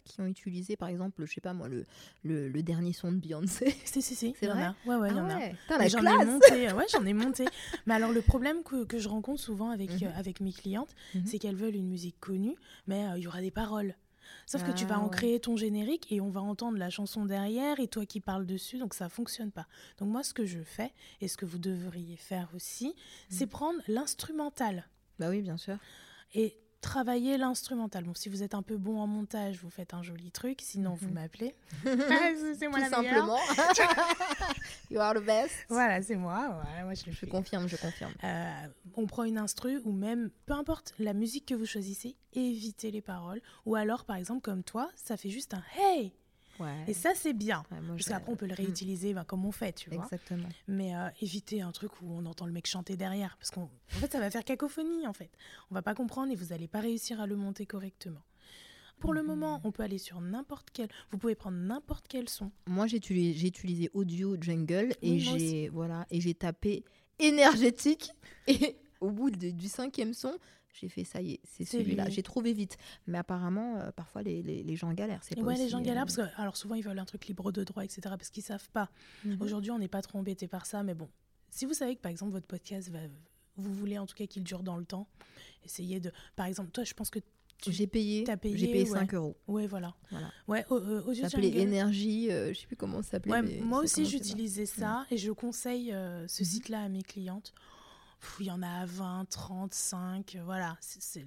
[0.04, 1.84] qui ont utilisé, par exemple, je sais pas moi, le,
[2.22, 3.74] le, dernier son de Beyoncé.
[3.84, 4.34] Si, si, si.
[4.42, 5.88] Ouais, ouais, il y en a.
[5.88, 6.72] J'en ai monté.
[6.72, 7.44] Ouais, j'en ai monté.
[7.86, 10.08] mais alors, le problème que, que je rencontre souvent avec, mhm.
[10.08, 11.26] euh, avec mes clientes, mhm.
[11.26, 13.94] c'est qu'elles veulent une musique connue, mais euh, il y aura des paroles.
[14.46, 17.24] Sauf que tu vas ah, en créer ton générique et on va entendre la chanson
[17.24, 19.66] derrière et toi qui parles dessus, donc ça fonctionne pas.
[19.98, 22.92] Donc moi, ce que je fais et ce que vous devriez faire aussi, mhm.
[23.28, 24.88] c'est prendre l'instrumental.
[25.18, 25.76] Bah oui, bien sûr.
[26.34, 28.04] Et travailler l'instrumental.
[28.04, 30.60] Bon, si vous êtes un peu bon en montage, vous faites un joli truc.
[30.62, 31.14] Sinon, vous mhm.
[31.14, 31.54] m'appelez.
[32.58, 33.38] c'est moi Tout simplement.
[34.90, 35.54] you are the best.
[35.68, 36.62] Voilà, c'est moi.
[36.84, 38.12] moi je, je confirme, je confirme.
[38.24, 42.90] Euh, on prend une instru ou même, peu importe la musique que vous choisissez, évitez
[42.90, 43.40] les paroles.
[43.66, 46.12] Ou alors, par exemple, comme toi, ça fait juste un hey
[46.86, 47.64] et ça, c'est bien.
[47.68, 48.56] parce qu'après, on peut le mm.
[48.56, 50.04] réutiliser ben, comme on fait, tu vois.
[50.04, 50.48] Exactement.
[50.68, 53.36] Mais euh, éviter un truc où on entend le mec chanter derrière.
[53.38, 55.30] Parce qu'en fait, ça va faire cacophonie, en fait.
[55.70, 58.22] On va pas comprendre et vous n'allez pas réussir à le monter correctement.
[58.98, 59.26] Pour le mm-hmm.
[59.26, 60.88] moment, on peut aller sur n'importe quel.
[61.10, 62.50] Vous pouvez prendre n'importe quel son.
[62.66, 66.84] Moi, j'ai utilisé, utilisé Audio Jungle et j'ai voilà et j'ai tapé
[67.18, 68.12] énergétique
[68.46, 70.36] et au bout du cinquième son,
[70.72, 72.08] j'ai fait ça y est, c'est celui-là.
[72.08, 72.76] J'ai trouvé vite.
[73.06, 75.22] Mais apparemment, euh, parfois, les, les, gens galèrent.
[75.22, 77.52] C'est ouais, les gens galèrent euh, parce que, alors souvent, ils veulent un truc libre
[77.52, 78.00] de droit, etc.
[78.02, 78.90] parce qu'ils savent pas.
[79.24, 79.38] Mhm.
[79.40, 80.82] Aujourd'hui, on n'est pas trop embêté par ça.
[80.82, 81.08] Mais bon,
[81.50, 83.00] si vous savez que, par exemple, votre podcast va.
[83.56, 85.06] Vous voulez en tout cas qu'il dure dans le temps,
[85.64, 86.12] essayez de.
[86.34, 87.18] Par exemple, toi, je pense que
[87.66, 89.36] j'ai payé, payé j'ai payé 5 euros.
[89.48, 89.94] Ouais, voilà.
[90.10, 90.32] voilà.
[90.48, 93.60] Ouais, euh, ça s'appelait Énergie, je sais plus comment ça s'appelait.
[93.60, 96.48] moi aussi, j'utilisais ça et je conseille ce mhm.
[96.48, 97.52] site-là à mes clientes
[98.38, 100.76] il y en a à 20, 35, voilà.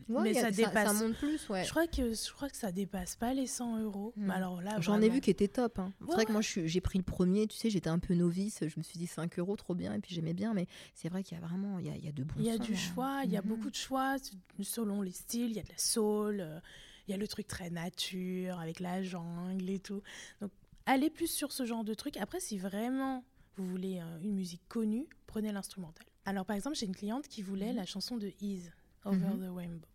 [0.10, 0.98] mais ça dépasse.
[0.98, 1.64] Ça, monte plus, ouais.
[1.64, 4.14] Je crois, que, je crois que ça dépasse pas les 100 euros.
[4.16, 4.30] Hmm.
[4.30, 5.80] alors là, J'en ai vu qui était top.
[5.80, 5.92] Hein.
[6.00, 8.60] C'est vrai que moi, j'ai pris le premier, tu sais, j'étais un peu novice.
[8.62, 9.94] Je me suis dit 5 euros, trop bien.
[9.94, 10.54] Et puis j'aimais bien.
[10.54, 12.36] Mais c'est vrai qu'il y a vraiment il y a, il y a de bons
[12.38, 13.48] Il y a du choix, il y a mhm.
[13.48, 14.16] beaucoup de choix
[14.62, 15.52] selon les styles.
[15.52, 16.60] Il y a de la soul, euh,
[17.08, 20.02] il y a le truc très nature avec la jungle et tout.
[20.42, 20.52] Donc,
[20.86, 22.18] allez plus sur ce genre de truc.
[22.18, 23.24] Après, si vraiment
[23.56, 26.06] vous voulez euh, une musique connue, prenez l'instrumental.
[26.26, 27.78] Alors, par exemple, j'ai une cliente qui voulait mhm.
[27.78, 28.72] la chanson de Ease,
[29.06, 29.40] Over mhm.
[29.40, 29.88] the Rainbow.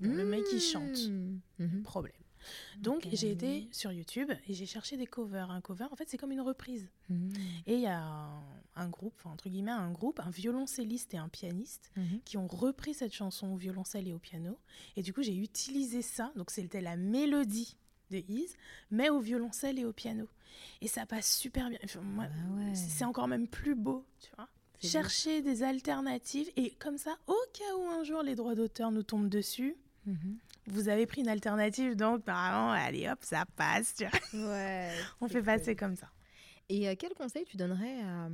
[0.00, 1.10] Le mec, il chante.
[1.84, 2.12] Problème.
[2.78, 5.50] Donc j'ai été sur YouTube et j'ai cherché des covers.
[5.50, 6.88] Un cover, en fait, c'est comme une reprise.
[7.66, 8.30] Et il y a
[8.76, 11.92] un, groupe, entre guillemets, un groupe, un violoncelliste et un pianiste
[12.24, 14.58] qui ont repris cette chanson au violoncelle et au piano.
[14.96, 16.32] Et du coup, j'ai utilisé ça.
[16.36, 17.76] Donc c'était la mélodie
[18.10, 18.56] de Ease,
[18.90, 20.26] mais au violoncelle et au piano.
[20.80, 21.78] Et ça passe super bien.
[21.84, 22.28] Ah
[22.74, 24.48] c'est encore même plus beau, tu vois.
[24.80, 29.02] Chercher des alternatives et comme ça, au cas où un jour les droits d'auteur nous
[29.02, 30.14] tombent dessus, mmh
[30.66, 33.94] vous avez pris une alternative, donc normalement, allez hop, ça passe.
[34.32, 36.08] Ouais, On fait passer comme ça.
[36.68, 38.28] Et euh, quel conseil tu donnerais à,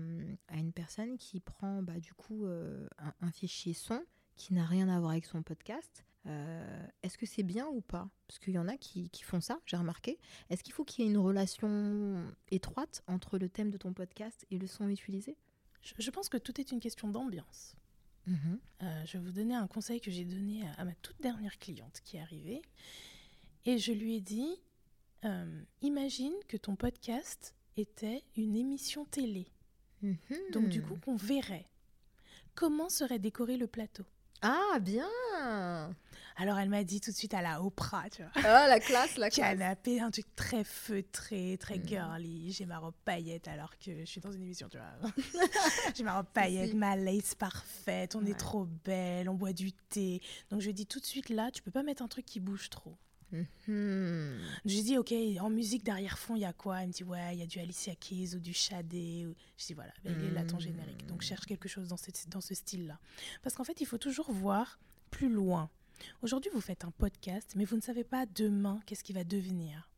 [0.56, 2.86] une personne qui prend bah, du coup euh,
[3.20, 4.02] un, fichier son
[4.36, 6.04] qui n'a rien à voir avec son podcast?
[6.26, 8.08] Euh, Est-ce que c'est bien ou pas?
[8.26, 10.18] Parce qu'il y en a qui, qui font ça, j'ai remarqué.
[10.50, 14.44] Est-ce qu'il faut qu'il y ait une relation étroite entre le thème de ton podcast
[14.50, 15.36] et le son utilisé?
[15.98, 17.76] Je pense que tout est une question d'ambiance.
[18.26, 18.58] Mhm.
[18.82, 22.00] Euh, je vais vous donner un conseil que j'ai donné à, ma toute dernière cliente
[22.04, 22.62] qui est arrivée.
[23.64, 24.60] Et je lui ai dit,
[25.24, 29.46] euh, imagine que ton podcast était une émission télé.
[30.02, 30.16] Mhm.
[30.52, 31.68] Donc du coup, on verrait
[32.54, 34.04] comment serait décoré le plateau?
[34.42, 35.08] Ah, bien
[36.36, 38.30] alors elle m'a dit tout de suite à la Oprah, tu vois.
[38.44, 39.58] Ah, la classe, la classe.
[39.58, 41.86] Canapé, un truc très feutré, très mm.
[41.86, 42.52] girly.
[42.52, 45.12] J'ai ma robe paillette alors que je suis dans une émission, tu vois.
[45.94, 50.20] J'ai ma robe paillette, ma lace parfaite, on est trop belle, on boit du thé.
[50.50, 52.40] Donc je lui dis tout de suite là, tu peux pas mettre un truc qui
[52.40, 52.96] bouge trop.
[53.32, 54.38] Mm-hmm.
[54.64, 56.82] Je dis, ok, en musique d'arrière-fond, il y a quoi?
[56.82, 59.26] Elle me dit, ouais, il y a du Alicia Keys ou du Shadé.
[59.58, 61.06] Je dis, voilà, il est là ton générique.
[61.06, 61.96] Donc, cherche quelque chose dans,
[62.28, 62.98] dans ce style-là.
[63.42, 64.78] Parce qu'en fait, il faut toujours voir
[65.10, 65.70] plus loin.
[66.22, 69.88] Aujourd'hui, vous faites un podcast, mais vous ne savez pas demain qu'est-ce qui va devenir.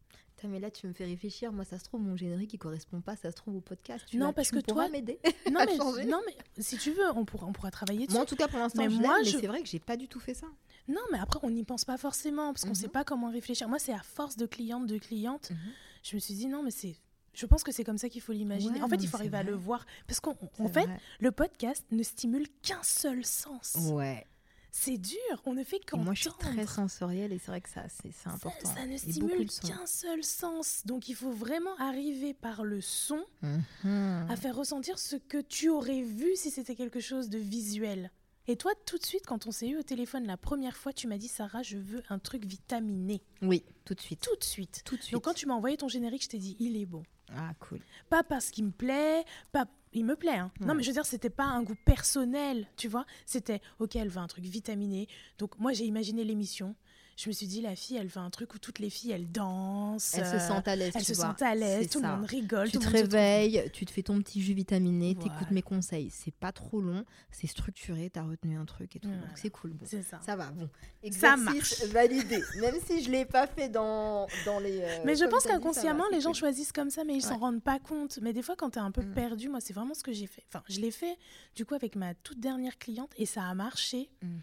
[0.45, 1.53] mais là, tu me fais réfléchir.
[1.53, 4.05] Moi, ça se trouve, mon générique, il correspond pas, ça se trouve, au podcast.
[4.15, 4.89] non, parce que toi.
[4.89, 5.19] m'aider
[5.51, 8.13] non, mais, non, mais si tu veux, on pourra, on pourra travailler dessus.
[8.13, 9.39] Moi, en tout cas, pour l'instant, mais, moi, je...
[9.39, 10.47] c'est vrai que j'ai pas du tout fait ça.
[10.89, 12.93] Non, mais après, on n'y pense pas forcément, parce qu'on ne sait mhm.
[12.93, 13.69] pas comment réfléchir.
[13.69, 15.57] Moi, c'est à force de clientes, de clientes, mhm.
[16.03, 16.97] je me suis dit, non, mais c'est.
[17.35, 18.83] Je pense que c'est comme ça qu'il faut l'imaginer.
[18.83, 19.87] en fait, il faut arriver à le voir.
[20.09, 20.35] Parce qu'en
[20.69, 20.89] fait,
[21.21, 23.77] le podcast ne stimule qu'un seul sens.
[23.93, 24.27] Ouais
[24.71, 26.05] c'est dur, on ne fait qu'entendre.
[26.05, 28.69] Moi, je suis très sensorielle et c'est vrai que ça, c'est important.
[28.75, 30.83] Ça, ne stimule qu'un seul sens.
[30.85, 34.27] Donc, il faut vraiment arriver par le son mhm.
[34.29, 38.11] à faire ressentir ce que tu aurais vu si c'était quelque chose de visuel.
[38.47, 41.07] Et toi, tout de suite, quand on s'est eu au téléphone la première fois, tu
[41.07, 43.21] m'as dit, Sarah, je veux un truc vitaminé.
[43.43, 44.21] Oui, tout de suite.
[44.23, 44.83] Tout de suite.
[44.85, 45.13] Tout de suite.
[45.13, 47.03] Donc, quand tu m'as envoyé ton générique, je t'ai dit, il est bon.
[47.37, 47.81] Ah, cool.
[48.09, 50.37] Pas parce qu'il me plaît, pas il me plaît.
[50.37, 50.51] Hein.
[50.61, 53.07] Non, mais je veux dire, c'était pas un goût personnel, tu vois.
[53.27, 55.09] C'était, ok, elle veut un truc vitaminé.
[55.39, 56.75] Donc, moi, j'ai imaginé l'émission
[57.19, 59.31] je me suis dit, la fille, elle veut un truc où toutes les filles, elles
[59.31, 60.15] dansent.
[60.15, 60.93] Elles se sentent à l'aise.
[60.95, 62.71] Elles se sentent à l'aise, tout le monde rigole.
[62.71, 66.11] Tu te réveilles, tu te fais ton petit jus vitaminé, tu écoutes mes conseils.
[66.11, 69.09] C'est pas trop long, c'est structuré, tu as retenu un truc et tout.
[69.09, 69.75] Donc c'est cool.
[69.85, 70.21] ça.
[70.25, 70.69] Ça va, bon.
[71.11, 71.83] ça marche.
[71.93, 72.41] validé.
[72.61, 74.81] Même si je l'ai pas fait dans, dans les.
[74.81, 77.81] Euh, mais je pense qu'inconsciemment, les gens choisissent comme ça, mais ils s'en rendent pas
[77.81, 78.21] compte.
[78.23, 79.15] Mais des fois, quand tu es un peu mm.
[79.15, 80.45] perdu, moi, c'est vraiment ce que j'ai fait.
[80.49, 81.19] Enfin, je l'ai fait
[81.57, 84.09] du coup avec ma toute dernière cliente et ça a marché.
[84.23, 84.39] Mm.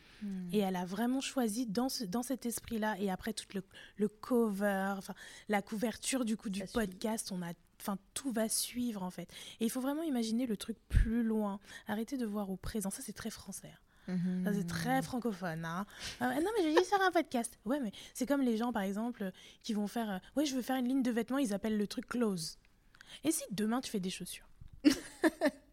[0.54, 2.96] Et elle a vraiment choisi dans, ce, dans cet esprit-là.
[3.00, 3.64] Et après, tout le,
[3.98, 4.96] le cover,
[5.50, 9.30] la couverture du coup du podcast, on a Enfin, tout va suivre en fait.
[9.60, 11.60] Et il faut vraiment imaginer le truc plus loin.
[11.88, 12.90] Arrêter de voir au présent.
[12.90, 13.70] Ça, c'est très français.
[14.08, 14.18] Hein.
[14.46, 15.04] Ça, c'est très mhm.
[15.04, 15.66] francophone.
[15.66, 15.86] Hein.
[16.22, 17.60] Euh, non, mais j'ai juste faire un podcast.
[17.66, 19.30] Ouais, mais c'est comme les gens, par exemple,
[19.62, 20.10] qui vont faire.
[20.10, 22.58] Euh, ouais, je veux faire une ligne de vêtements, ils appellent le truc close.
[23.26, 24.48] Et si demain tu fais des chaussures?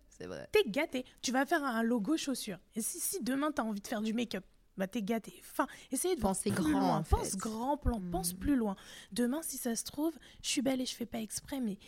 [0.08, 0.48] C'est vrai.
[0.50, 1.04] T'es gâté.
[1.22, 2.58] Tu vas faire un logo chaussures.
[2.74, 4.44] Et si, si demain t'as envie de faire du make-up,
[4.82, 5.32] bah t'es gâté.
[5.52, 6.70] Enfin, essayez de penser grand.
[6.70, 8.38] Loin, pense grand plan, pense hmm.
[8.38, 8.74] plus loin.
[9.12, 11.78] Demain, si ça se trouve, je suis belle et je fais pas exprès, mais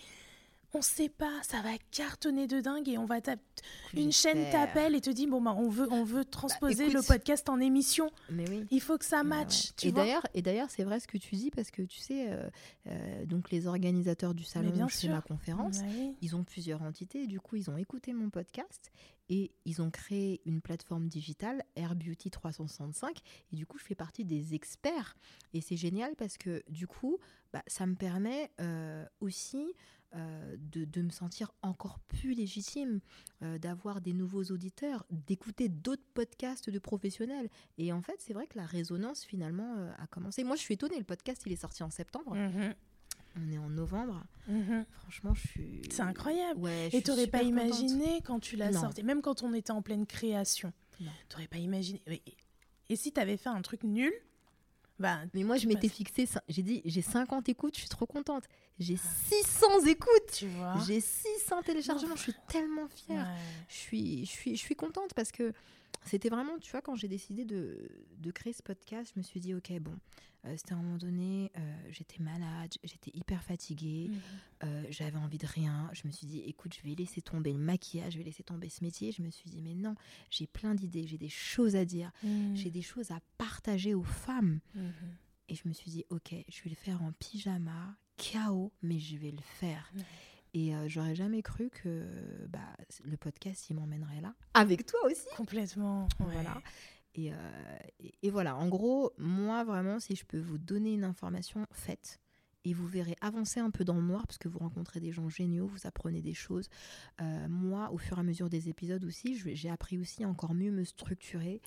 [0.74, 3.20] on sait pas, ça va cartonner de dingue et on va
[3.94, 7.02] une chaîne t'appelle et te dit bon bah on veut on veut transposer bah, le
[7.02, 8.10] podcast en émission.
[8.28, 8.64] Mais oui.
[8.72, 9.72] Il faut que ça matche.
[9.82, 12.48] et d'ailleurs et d'ailleurs c'est vrai ce que tu dis parce que tu sais euh,
[12.88, 15.78] euh, donc les organisateurs du salon chez ma conférence,
[16.20, 18.90] ils ont plusieurs entités et du coup ils ont écouté mon podcast
[19.28, 23.20] et ils ont créé une plateforme digitale, Air Beauty 365.
[23.52, 25.16] Et du coup, je fais partie des experts.
[25.52, 27.18] Et c'est génial parce que du coup,
[27.52, 29.74] bah, ça me permet euh, aussi
[30.14, 33.00] euh, de, me sentir encore plus légitime,
[33.42, 37.48] euh, d'avoir des nouveaux auditeurs, d'écouter d'autres podcasts de professionnels.
[37.78, 40.44] Et en fait, c'est vrai que la résonance finalement a commencé.
[40.44, 42.36] Moi, je suis étonnée, le podcast, il est sorti en septembre.
[42.36, 42.74] Mm-hmm.
[43.36, 44.24] On est en novembre.
[44.48, 44.84] Mhm.
[45.00, 45.82] Franchement, je suis.
[45.90, 46.68] C'est incroyable.
[46.92, 50.06] Et tu n'aurais pas imaginé quand tu l'as sorti, même quand on était en pleine
[50.06, 50.72] création.
[50.98, 52.02] Tu n'aurais pas imaginé.
[52.88, 54.12] Et si tu avais fait un truc nul
[54.98, 56.28] bah, Mais moi, je m'étais fixé.
[56.48, 58.44] J'ai dit, j'ai 50 écoutes, je suis trop contente.
[58.78, 59.88] J'ai 600 ah.
[59.88, 60.30] écoutes.
[60.32, 62.16] Tu vois J'ai 600 téléchargements.
[62.16, 63.26] Je suis tellement fière.
[63.68, 65.52] Je, suis, je, suis, je suis contente parce que
[66.04, 67.88] c'était vraiment, tu vois, quand j'ai décidé de,
[68.18, 69.96] de, créer ce podcast, je me suis dit, ok, bon,
[70.46, 74.20] euh, c'était à un moment donné, euh, j'étais malade, j'étais hyper fatiguée, mhm.
[74.64, 75.88] euh, j'avais envie de rien.
[75.92, 78.68] Je me suis dit, écoute, je vais laisser tomber le maquillage, je vais laisser tomber
[78.68, 79.12] ce métier.
[79.12, 79.94] Je me suis dit, mais non,
[80.30, 82.54] j'ai plein d'idées, j'ai des choses à dire, mhm.
[82.54, 84.60] j'ai des choses à partager aux femmes.
[84.74, 84.92] Mhm.
[85.48, 89.16] Et je me suis dit, ok, je vais le faire en pyjama, chaos, mais je
[89.16, 89.90] vais le faire.
[90.54, 92.06] Et j'aurais jamais cru que
[92.48, 92.60] bah,
[93.04, 94.34] le podcast, il m'emmènerait là.
[94.54, 95.26] Avec toi aussi.
[95.36, 96.08] Complètement.
[96.20, 96.62] Voilà.
[97.16, 97.32] Et,
[98.22, 102.20] et, voilà, en gros, moi, vraiment, si je peux vous donner une information, faites.
[102.64, 105.28] Et vous verrez avancer un peu dans le noir parce que vous rencontrez des gens
[105.28, 106.68] géniaux, vous apprenez des choses.
[107.48, 110.84] moi, au fur et à mesure des épisodes aussi, j'ai appris aussi encore mieux me
[110.84, 111.60] structurer,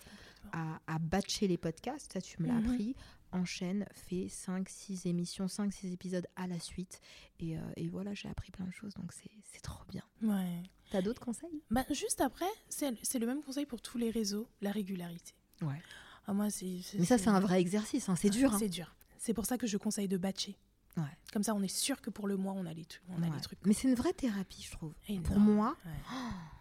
[0.51, 2.13] à, à batcher les podcasts.
[2.13, 2.95] Ça, tu me l'as mmh appris
[3.31, 7.01] enchaîne, fait 5-6 émissions, 5-6 épisodes à la suite.
[7.39, 10.03] Et, euh, et voilà, j'ai appris plein de choses, donc c'est trop bien.
[10.21, 10.63] Ouais.
[10.91, 11.61] T'as d'autres conseils?
[11.69, 15.33] Bah, Juste après, c'est le même conseil pour tous les réseaux, la régularité.
[15.61, 15.81] Ouais.
[16.27, 16.79] Ah, moi, c'est.
[16.97, 18.15] Mais ça, c'est un vrai exercice, hein.
[18.15, 18.53] c'est dur.
[18.53, 18.57] Hein.
[18.59, 18.95] C'est dur.
[19.17, 20.57] C'est pour ça que je conseille de batcher.
[20.97, 21.03] Ouais.
[21.31, 23.41] Comme ça, on est sûr que pour le mois, on a les, on a les
[23.41, 23.59] trucs.
[23.65, 24.93] Mais c'est une vraie thérapie, je trouve.
[25.23, 26.15] Pour moi, oh,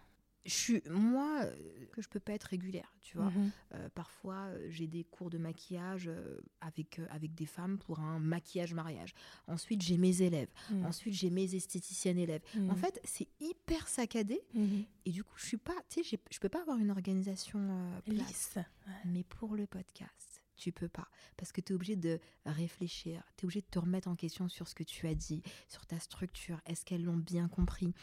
[0.47, 1.55] je suis moi euh,
[1.93, 3.51] que je peux pas être régulière tu vois mhm.
[3.75, 6.11] euh, parfois euh, j'ai des cours de maquillage
[6.61, 9.13] avec avec des femmes pour un maquillage mariage
[9.49, 10.87] ensuite j'ai mes élèves mhm.
[10.87, 12.77] ensuite j'ai mes esthéticiennes élèves en mhm.
[12.77, 14.41] fait c'est hyper saccadé
[15.05, 18.59] et du coup je suis pas tu sais je peux pas avoir une organisation lisse
[19.05, 20.26] mais pour le podcast
[20.57, 21.09] tu peux pas.
[21.37, 24.49] Parce que tu es obligé de réfléchir, tu es obligé de te remettre en question
[24.49, 26.61] sur ce que tu as dit, sur ta structure.
[26.67, 27.95] Est-ce qu'elles l'ont bien compris?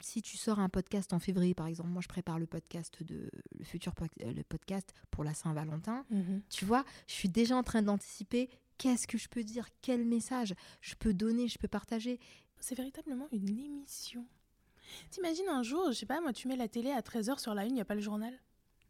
[0.00, 3.30] Si tu sors un podcast en février, par exemple, moi je prépare le podcast de
[3.58, 6.04] le futur euh, le podcast pour la Saint-Valentin.
[6.10, 6.42] Mhm.
[6.48, 8.48] Tu vois, je suis déjà en train d'anticiper
[8.78, 12.18] qu'est-ce que je peux dire, quel message je peux donner, je peux partager.
[12.58, 14.26] C'est véritablement une émission.
[15.10, 17.64] T'imagines un jour, je sais pas, moi tu mets la télé à 13h sur la
[17.64, 18.38] une, il n'y a pas le journal?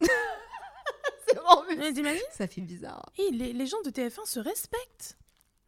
[1.77, 3.11] mais t'imagines Ça fait bizarre.
[3.19, 5.19] Et les, les, gens de TF1 se respectent.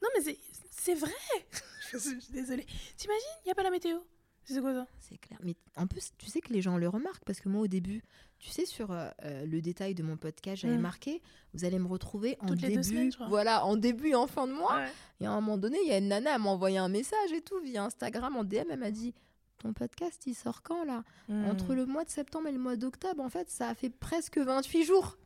[0.02, 0.36] Non, mais
[0.70, 1.12] c'est vrai.
[1.92, 2.66] je suis désolée.
[2.96, 3.98] T'imagines Il n'y a pas la météo.
[4.44, 4.86] C'est quoi ça?
[5.00, 5.38] C'est clair.
[5.42, 8.02] Mais en plus, tu sais que les gens le remarquent parce que moi, au début,
[8.38, 10.82] tu sais, sur euh, euh, le détail de mon podcast, j'avais mm.
[10.82, 11.22] marqué
[11.54, 13.10] vous allez me retrouver en début.
[13.28, 14.82] voilà, en début et en fin de mois.
[15.20, 17.32] Et à un moment donné, il y a une nana, elle m'a envoyé un message
[17.32, 18.70] et tout via Instagram en DM.
[18.70, 19.14] Elle m'a dit
[19.58, 21.04] ton podcast, il sort quand là?
[21.28, 21.46] Mm.
[21.46, 24.36] Entre le mois de septembre et le mois d'octobre, en fait, ça a fait presque
[24.38, 25.16] 28 jours.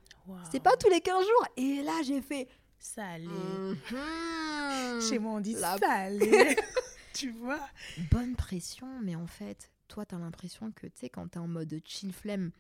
[0.50, 1.46] C'est pas tous les 15 jours.
[1.56, 2.48] Et là, j'ai fait.
[2.78, 3.26] Salé.
[3.26, 5.00] Mhm.
[5.08, 6.56] Chez moi, on dit salé.
[7.14, 7.60] tu vois?
[8.10, 11.80] Bonne pression, mais en fait, toi, t'as l'impression que, tu sais, quand t'es en mode
[11.84, 12.52] chill flemme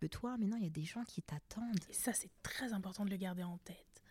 [0.00, 1.84] de toi, mais non, il y a des gens qui t'attendent.
[1.88, 4.02] Et ça, c'est très important de le garder en tête.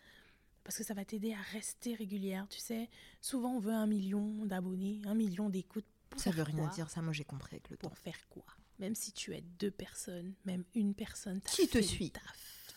[0.64, 2.46] Parce que ça va t'aider à rester régulière.
[2.48, 2.88] Tu sais,
[3.20, 5.86] souvent, on veut un million d'abonnés, un million d'écoutes.
[6.16, 7.88] Ça veut rien dire, ça, moi, j'ai compris avec le temps.
[7.88, 8.44] Pour faire quoi?
[8.78, 12.12] Même si tu es deux personnes, même une personne, qui te suit?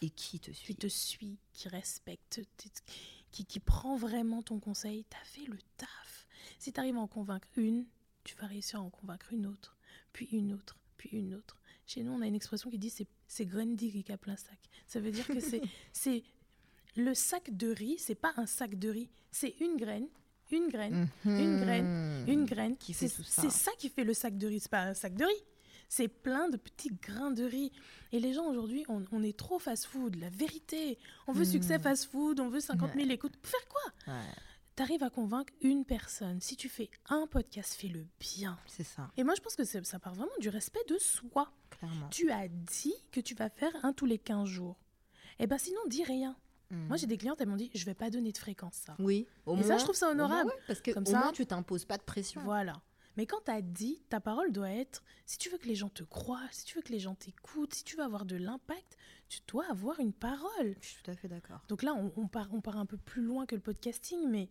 [0.01, 2.41] Et qui te suit Qui te suit, qui respecte,
[3.31, 5.05] qui, qui prend vraiment ton conseil.
[5.10, 6.27] Tu as fait le taf.
[6.60, 7.86] Si tu arrives à en convaincre une,
[8.23, 9.77] tu vas réussir à en convaincre une autre,
[10.13, 11.58] puis une autre, puis une autre.
[11.86, 12.91] Chez nous, on a une expression qui dit
[13.27, 14.58] c'est Grundy qui a plein sac.
[14.88, 15.39] Ça veut dire que
[15.93, 16.23] c'est
[16.95, 20.08] le sac de riz, c'est pas un sac de riz, c'est une graine,
[20.51, 22.75] une graine, une graine, une graine.
[22.79, 25.43] C'est ça qui fait le sac de riz, c'est pas un sac de riz.
[25.89, 27.71] C'est plein de petits grains de riz.
[28.12, 30.15] Et les gens aujourd'hui, on, est trop fast-food.
[30.15, 31.82] La vérité, on veut succès hmm.
[31.82, 33.38] fast-food, on veut 50 000 écoutes.
[33.38, 34.13] Pour faire quoi
[34.76, 36.41] Tu arrives à convaincre une personne.
[36.41, 38.58] Si tu fais un podcast, fais-le bien.
[38.67, 39.12] C'est ça.
[39.17, 41.52] Et moi, je pense que ça part vraiment du respect de soi.
[41.69, 42.08] Clairement.
[42.10, 44.78] Tu as dit que tu vas faire un tous les 15 jours.
[45.39, 46.36] Eh bien, sinon, dis rien.
[46.71, 46.88] Hmm.
[46.88, 48.95] Moi, j'ai des clientes, elles m'ont dit, je vais pas donner de fréquence, ça.
[49.00, 49.28] Oui.
[49.45, 50.52] Au Et ça, je trouve ça honorable.
[50.67, 52.41] parce que Comme ça, moins, tu t'imposes pas de pression.
[52.43, 52.82] Voilà.
[53.17, 55.89] Mais quand tu as dit, ta parole doit être, si tu veux que les gens
[55.89, 58.97] te croient, si tu veux que les gens t'écoutent, si tu veux avoir de l'impact,
[59.30, 60.75] tu dois avoir une parole.
[60.82, 61.62] Je suis tout à fait d'accord.
[61.67, 64.49] Donc là, on, part, on part un peu plus loin que le podcasting, mais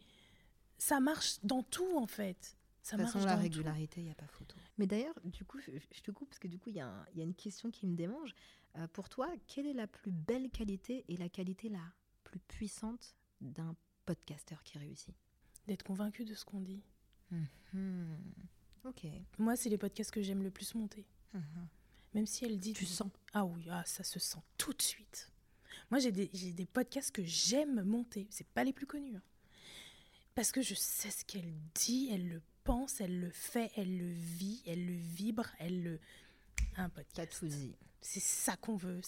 [0.78, 2.56] ça marche dans tout en fait.
[2.82, 4.56] Ça de toute façon, la régularité, il n'y a pas photo.
[4.76, 5.70] Mais d'ailleurs, du coup, je,
[6.02, 8.34] te coupe parce que du coup, il y, a y une question qui me démange.
[8.76, 11.80] Euh, pour toi, quelle est la plus belle qualité et la qualité la
[12.24, 13.74] plus puissante d'un
[14.04, 15.14] podcasteur qui réussit?
[15.66, 16.82] D'être convaincu de ce qu'on dit.
[17.30, 18.16] Hmm.
[18.84, 19.06] Ok.
[19.38, 21.04] Moi, c'est les podcasts que j'aime le plus monter.
[21.32, 21.42] Mhm.
[22.14, 22.72] Même si elle dit.
[22.74, 23.10] Tu sens.
[23.32, 25.30] Ah oui, ah, ça se sent tout de suite.
[25.90, 28.26] Moi, j'ai des, des podcasts que j'aime monter.
[28.30, 29.16] C'est pas les plus connus.
[29.16, 29.22] hein.
[30.34, 34.06] Parce que je sais ce qu'elle dit, elle le pense, elle le fait, elle le
[34.12, 36.00] vit, elle le vibre, elle le.
[36.76, 37.44] Un podcast.
[38.00, 39.00] C'est ça qu'on veut.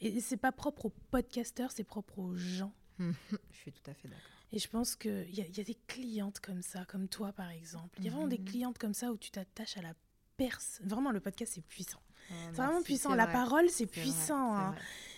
[0.00, 2.72] Et c'est pas propre aux podcasteurs, c'est propre aux gens.
[2.98, 3.12] je
[3.52, 4.30] suis tout à fait d'accord.
[4.52, 7.98] Et je pense qu'il y, y a des clientes comme ça, comme toi par exemple.
[7.98, 8.44] Il y a vraiment des Mhm.
[8.44, 9.92] clientes comme ça où tu t'attaches à la
[10.36, 10.86] personne.
[10.86, 12.00] Vraiment, le podcast, c'est puissant.
[12.30, 13.14] Oh, C'est vraiment puissant.
[13.14, 13.32] La vrai.
[13.32, 14.54] parole, c'est puissant.
[14.54, 14.74] c'est hein.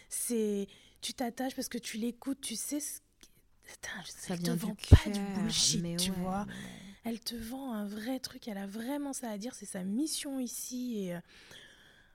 [0.08, 0.68] C'est
[1.00, 3.00] Tu t'attaches parce que tu l'écoutes, tu sais ce
[3.62, 6.46] Putain, je- Ça elle vient te vend pas du bullshit, mais tu ouais, vois.
[6.46, 6.54] mais.
[7.04, 10.40] Elle te vend un vrai truc, elle a vraiment ça à dire, c'est sa mission
[10.40, 11.04] ici.
[11.04, 11.20] Et, euh,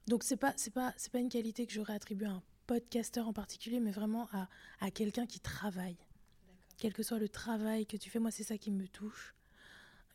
[0.07, 3.27] Donc c'est pas c'est pas c'est pas une qualité que j'aurais attribuée à un podcasteur
[3.27, 4.49] en particulier, mais vraiment à,
[4.81, 5.95] à quelqu'un qui travaille.
[6.83, 9.33] Quel que soit le travail que tu fais, moi c'est ça qui me touche.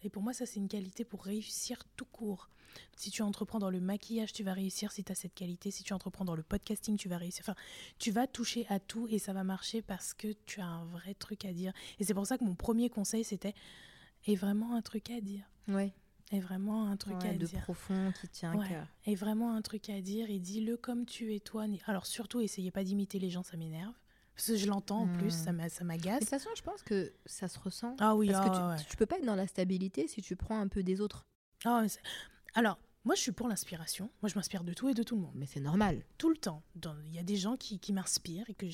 [0.02, 2.50] Et pour moi ça c'est une qualité pour réussir tout court.
[2.94, 5.70] Si tu entreprends dans le maquillage, tu vas réussir si tu as cette qualité.
[5.70, 7.42] Si tu entreprends dans le podcasting, tu vas réussir.
[7.42, 7.54] Enfin,
[7.98, 11.14] tu vas toucher à tout et ça va marcher parce que tu as un vrai
[11.14, 11.72] truc à dire.
[12.00, 13.54] Et c'est pour ça que mon premier conseil c'était
[14.26, 15.50] et vraiment un truc à dire.
[15.68, 15.94] Ouais.
[16.32, 17.62] Et vraiment un truc Ouais, à de dire.
[17.62, 18.66] profond qui tient Ouais.
[18.66, 18.86] à cœur.
[19.06, 21.64] Et vraiment un truc à dire et dis-le comme tu es toi.
[21.86, 23.94] Alors surtout, essayez pas d'imiter les gens, ça m'énerve.
[24.38, 25.44] Parce que je l'entends en plus, Hmm.
[25.44, 26.20] ça m'a- ça Mais De m'agace.
[26.20, 27.96] toute façon, je pense que ça se ressent.
[27.98, 28.88] Ah oui, Parce ah, que tu, ouais.
[28.88, 31.26] tu peux pas être dans la stabilité si tu prends un peu des autres.
[31.64, 31.84] Ah,
[32.54, 34.10] Alors, moi je suis pour l'inspiration.
[34.22, 35.34] Moi je m'inspire de tout et de tout le monde.
[35.34, 36.04] Mais c'est normal.
[36.18, 36.62] Tout le temps.
[37.06, 38.66] Il y a des gens qui, qui m'inspirent et que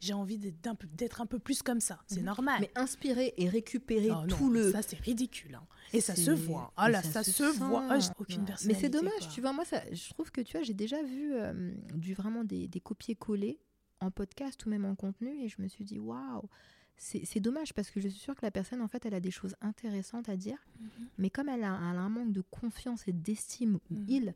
[0.00, 1.98] j'ai envie d'être un peu plus comme ça.
[2.06, 2.26] C'est Mhm.
[2.26, 2.58] normal.
[2.60, 4.70] Mais inspirer et récupérer Oh non, tout le.
[4.70, 5.54] Ça c'est ridicule.
[5.54, 5.66] hein.
[5.94, 6.72] Et ça se C'est- voit.
[6.76, 7.86] Ah là, ça, se, voit.
[7.90, 8.54] Ah, aucune Ouais.
[8.66, 9.28] Mais c'est dommage, quoi.
[9.32, 9.52] tu vois.
[9.54, 12.80] Moi, ça, je trouve que tu vois, j'ai déjà vu euh, du vraiment des, des
[12.80, 13.58] copier-coller
[14.00, 16.48] en podcast ou même en contenu et je me suis dit waouh,
[16.96, 19.30] c'est dommage parce que je suis sûre que la personne en fait elle a des
[19.30, 20.88] choses intéressantes à dire, Mhm.
[21.18, 24.04] mais comme elle a, elle a un manque de confiance et d'estime ou Mhm.
[24.08, 24.34] il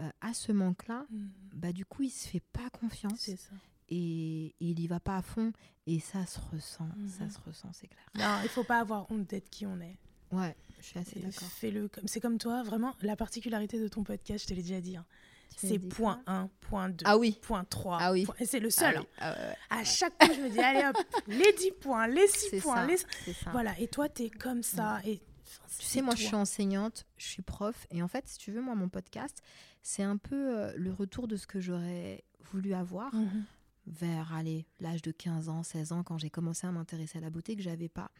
[0.00, 1.30] euh, a ce manque-là, Mhm.
[1.54, 3.54] bah du coup il se fait pas confiance ça.
[3.88, 5.52] et, et il y va pas à fond
[5.86, 8.04] et ça se ressent, ça se ressent, c'est clair.
[8.14, 9.98] Non, il faut pas avoir honte d'être qui on est.
[10.32, 11.48] Ouais, je suis assez d'accord.
[11.48, 14.80] Fais-le comme c'est comme toi, vraiment la particularité de ton podcast, je te l'ai déjà
[14.80, 14.96] dit.
[14.96, 15.04] hein.
[15.56, 17.38] C'est point quoi 1, point 2, Ah oui.
[17.42, 17.98] point 3.
[18.00, 18.24] Ah oui.
[18.24, 18.94] point- Et c'est le seul.
[18.96, 19.02] Ah hein.
[19.02, 19.56] oui, ah ouais, ouais.
[19.80, 22.76] À chaque fois, je me dis allez hop, les 10 points, les 6 C'est points,
[22.76, 22.96] ça, les.
[23.52, 26.26] Voilà, et toi tu es comme ça et enfin, Tu sais, moi, je toi.
[26.28, 29.42] suis enseignante, je suis prof, et en fait, si tu veux, moi, mon podcast,
[29.82, 33.44] c'est un peu euh, le retour de ce que j'aurais voulu avoir Mhm.
[33.86, 37.30] vers, allez, l'âge de 15 ans, 16 ans, quand j'ai commencé à m'intéresser à la
[37.30, 38.10] beauté, que j'avais pas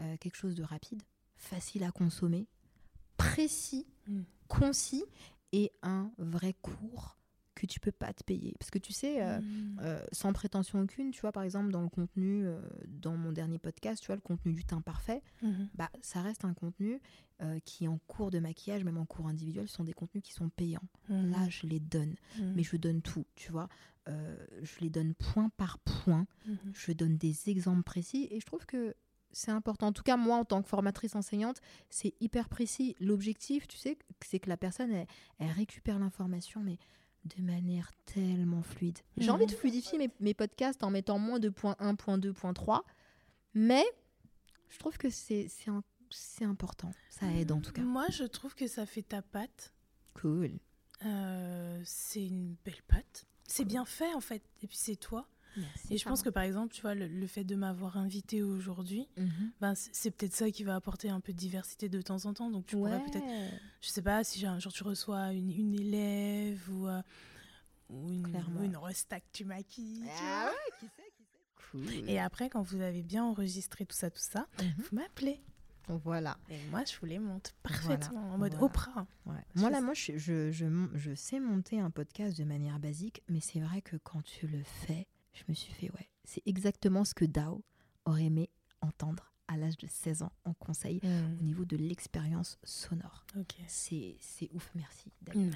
[0.00, 1.02] euh, quelque chose de rapide,
[1.38, 2.46] facile à consommer,
[3.16, 4.22] précis, Mm.
[4.48, 5.04] concis,
[5.56, 7.16] et un vrai cours
[7.54, 8.54] que tu peux pas te payer.
[8.58, 9.78] Parce que tu sais, euh, Mhm.
[9.80, 13.58] euh, sans prétention aucune, tu vois, par exemple, dans le contenu, euh, dans mon dernier
[13.58, 15.70] podcast, tu vois, le contenu du teint parfait, Mhm.
[15.74, 17.00] bah, ça reste un contenu
[17.64, 20.80] qui, en cours de maquillage, même en cours individuel, sont des contenus qui sont payants.
[21.10, 21.30] Mhm.
[21.30, 22.14] Là, je les donne,
[22.54, 23.68] mais je donne tout, tu vois.
[24.06, 26.26] Je les donne point par point,
[26.72, 28.94] je donne des exemples précis, et je trouve que
[29.36, 29.88] c'est important.
[29.88, 32.96] En tout cas, moi, en tant que formatrice enseignante, c'est hyper précis.
[33.00, 35.06] L'objectif, tu sais, c'est que la personne, elle,
[35.38, 36.78] elle récupère l'information, mais
[37.24, 38.98] de manière tellement fluide.
[39.16, 39.34] J'ai Mhm.
[39.34, 42.52] envie de fluidifier mes, mes podcasts en mettant moins de point 1, point 2, point
[42.54, 42.84] 3,
[43.54, 43.84] mais
[44.68, 45.48] je trouve que c'est
[46.42, 46.92] important.
[47.10, 47.82] Ça aide en tout cas.
[47.82, 49.72] Moi, je trouve que ça fait ta patte.
[50.14, 50.52] Cool.
[51.04, 53.26] Euh, c'est une belle patte.
[53.48, 54.42] C'est bien fait en fait.
[54.62, 55.28] Et puis c'est toi.
[55.90, 59.08] Et je pense que par exemple, tu vois, le, le fait de m'avoir invité aujourd'hui,
[59.16, 59.50] Mhm.
[59.60, 62.50] ben, c'est peut-être ça qui va apporter un peu de diversité de temps en temps.
[62.50, 63.04] Donc tu pourrais Ouais.
[63.10, 63.24] peut-être,
[63.80, 67.02] je sais pas, si un jour tu reçois une, une élève ou, euh,
[67.90, 68.60] ou une, Clairement.
[68.60, 68.78] ou une
[69.32, 70.04] tu maquilles.
[70.22, 71.92] Ah ouais, qui sait, qui sait.
[72.00, 72.08] Cool.
[72.10, 74.72] Et après, quand vous avez bien enregistré tout ça, tout ça, Mhm.
[74.78, 75.40] vous m'appelez.
[75.88, 76.36] Voilà.
[76.50, 78.64] Et moi, je vous les monte parfaitement en mode Voilà.
[78.64, 79.06] Oprah.
[79.24, 79.34] Ouais.
[79.54, 83.22] Moi, là, moi, je, je, je, mon- je sais monter un podcast de manière basique,
[83.28, 85.06] mais c'est vrai que quand tu le fais,
[85.36, 87.62] je me suis fait, ouais, c'est exactement ce que Dao
[88.04, 93.24] aurait aimé entendre à l'âge de 16 ans en conseil au niveau de l'expérience sonore.
[93.68, 95.12] C'est c'est ouf, merci.
[95.22, 95.54] David.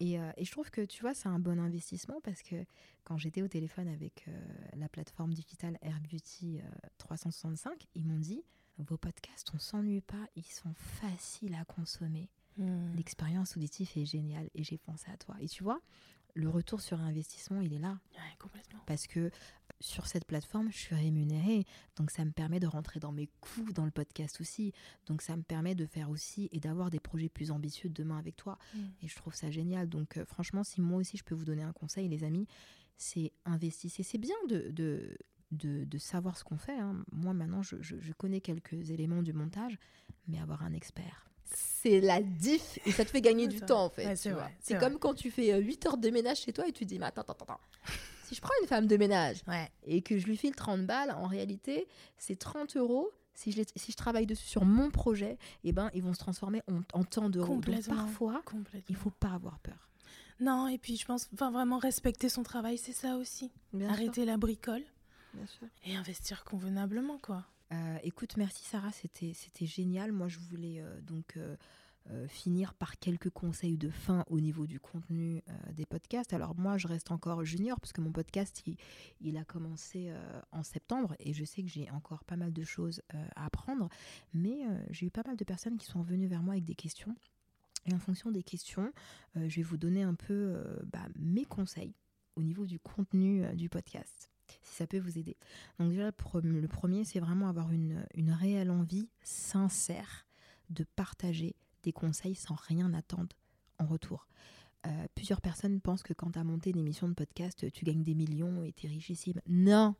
[0.00, 2.64] Et, euh, et je trouve que, tu vois, c'est un bon investissement parce que
[3.04, 4.40] quand j'étais au téléphone avec euh,
[4.76, 8.44] la plateforme digitale Air Beauty euh, 365, ils m'ont dit,
[8.78, 12.28] vos podcasts, on s'ennuie pas, ils sont faciles à consommer.
[12.56, 12.92] Hmm.
[12.94, 15.36] L'expérience auditive est géniale et j'ai pensé à toi.
[15.40, 15.80] Et tu vois,
[16.38, 17.98] le retour sur investissement, il est là.
[18.38, 18.80] complètement.
[18.86, 19.30] Parce que
[19.80, 21.66] sur cette plateforme, je suis rémunérée.
[21.96, 24.72] Donc ça me permet de rentrer dans mes coûts dans le podcast aussi.
[25.06, 28.36] Donc ça me permet de faire aussi et d'avoir des projets plus ambitieux demain avec
[28.36, 28.58] toi.
[28.74, 28.78] Mm.
[29.02, 29.88] Et je trouve ça génial.
[29.88, 32.46] Donc euh, franchement, si moi aussi je peux vous donner un conseil, les amis,
[32.96, 34.04] c'est investissez.
[34.04, 35.16] C'est bien de, de,
[35.50, 36.78] de, savoir ce qu'on fait.
[36.78, 37.04] Hein.
[37.10, 39.78] Moi maintenant, je, je, connais quelques éléments du montage,
[40.28, 41.27] mais avoir un expert.
[41.54, 44.16] C'est la diff et ça te fait gagner du temps en fait.
[44.60, 46.98] c'est comme quand tu fais 8 euh, heures de ménage chez toi et tu dis
[46.98, 47.60] mais attends, attends, attends
[48.28, 49.38] si je prends une femme de ménage
[49.84, 51.88] et que je lui file 30 balles, en réalité,
[52.18, 53.10] c'est 30 euros.
[53.32, 56.18] Si je, si je travaille dessus sur mon projet, et eh ben, ils vont se
[56.18, 56.60] transformer
[56.92, 57.54] en, temps d'euros.
[57.60, 58.42] Donc parfois,
[58.88, 59.88] il faut pas avoir peur.
[60.40, 63.50] Non, et puis je pense vraiment respecter son travail, c'est ça aussi.
[63.88, 64.82] Arrêter la bricole
[65.86, 67.18] et investir convenablement.
[67.18, 67.44] quoi.
[67.72, 70.12] Euh, écoute, merci Sarah, c'était génial.
[70.12, 71.56] Moi, je voulais euh, donc euh,
[72.28, 75.42] finir par quelques conseils de fin au niveau du contenu
[75.72, 76.32] des podcasts.
[76.32, 78.64] Alors moi, je reste encore junior parce que mon podcast,
[79.20, 80.10] il, a commencé
[80.50, 83.02] en septembre et je sais que j'ai encore pas mal de choses
[83.36, 83.90] à apprendre,
[84.32, 87.14] mais j'ai eu pas mal de personnes qui sont venues vers moi avec des questions.
[87.84, 88.90] Et en fonction des questions,
[89.34, 90.56] je vais vous donner un peu
[90.86, 91.94] bah, mes conseils
[92.36, 94.30] au niveau du contenu du podcast
[94.68, 95.36] si ça peut vous aider.
[95.78, 96.10] Donc déjà,
[96.42, 100.26] le premier, c'est vraiment avoir une, une réelle envie sincère
[100.70, 103.36] de partager des conseils sans rien attendre
[103.78, 104.26] en retour.
[104.86, 108.04] Euh, plusieurs personnes pensent que quand tu as monté une émission de podcast, tu gagnes
[108.04, 109.40] des millions et tu es richissime.
[109.48, 109.94] Non,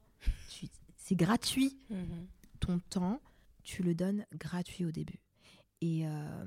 [0.97, 1.77] c'est gratuit.
[1.91, 2.27] Mhm.
[2.61, 3.21] Ton temps,
[3.63, 5.21] tu le donnes gratuit au début.
[5.81, 6.45] Et euh,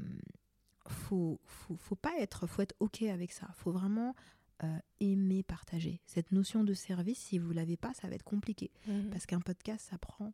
[0.87, 3.47] faut, faut, pas être, faut être ok avec ça.
[3.55, 4.15] Faut vraiment
[4.63, 6.01] euh, aimer partager.
[6.05, 9.09] Cette notion de service, si vous l'avez pas, ça va être compliqué mhm.
[9.09, 10.33] parce qu'un podcast, ça prend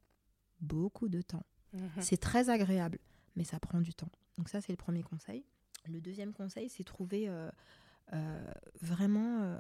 [0.60, 1.46] beaucoup de temps.
[1.74, 1.90] Mhm.
[2.02, 3.00] C'est très agréable,
[3.36, 4.12] mais ça prend du temps.
[4.38, 5.46] Donc ça, c'est le premier conseil.
[5.88, 7.50] Le deuxième conseil, c'est trouver euh,
[8.14, 8.52] euh,
[8.82, 9.58] vraiment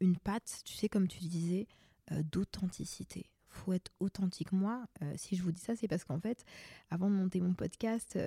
[0.00, 1.66] une patte, tu sais, comme tu disais,
[2.10, 3.28] d'authenticité.
[3.48, 4.52] faut être authentique.
[4.52, 4.86] Moi,
[5.16, 6.44] si je vous dis ça, c'est parce qu'en fait,
[6.88, 8.18] avant de monter mon podcast,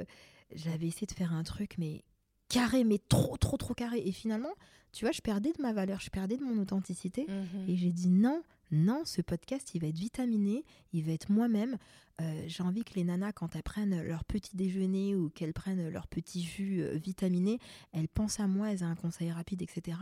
[0.51, 2.03] j'avais essayé de faire un truc, mais
[2.49, 4.01] carré, mais trop, trop, trop carré.
[4.05, 4.53] Et finalement,
[4.91, 7.25] tu vois, je perdais de ma valeur, je perdais de mon authenticité.
[7.27, 7.69] Mhm.
[7.69, 11.77] Et j'ai dit non, non, ce podcast, il va être vitaminé, il va être moi-même.
[12.21, 15.89] Euh, j'ai envie que les nanas, quand elles prennent leur petit déjeuner ou qu'elles prennent
[15.89, 17.59] leur petit jus euh, vitaminé,
[17.91, 19.97] elles pensent à moi, elles ont un conseil rapide, etc.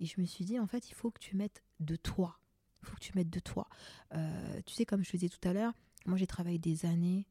[0.00, 2.38] Et je me suis dit, en fait, il faut que tu mettes de toi.
[2.82, 3.68] Il faut que tu mettes de toi.
[4.14, 5.72] Euh, tu sais, comme je te disais tout à l'heure,
[6.04, 7.26] moi j'ai travaillé des années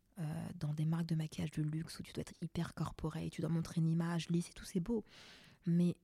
[0.59, 3.49] dans des marques de maquillage de luxe où tu dois être hyper corporé, tu dois
[3.49, 5.03] montrer une image lisse et tout, c'est beau.
[5.65, 5.95] Mais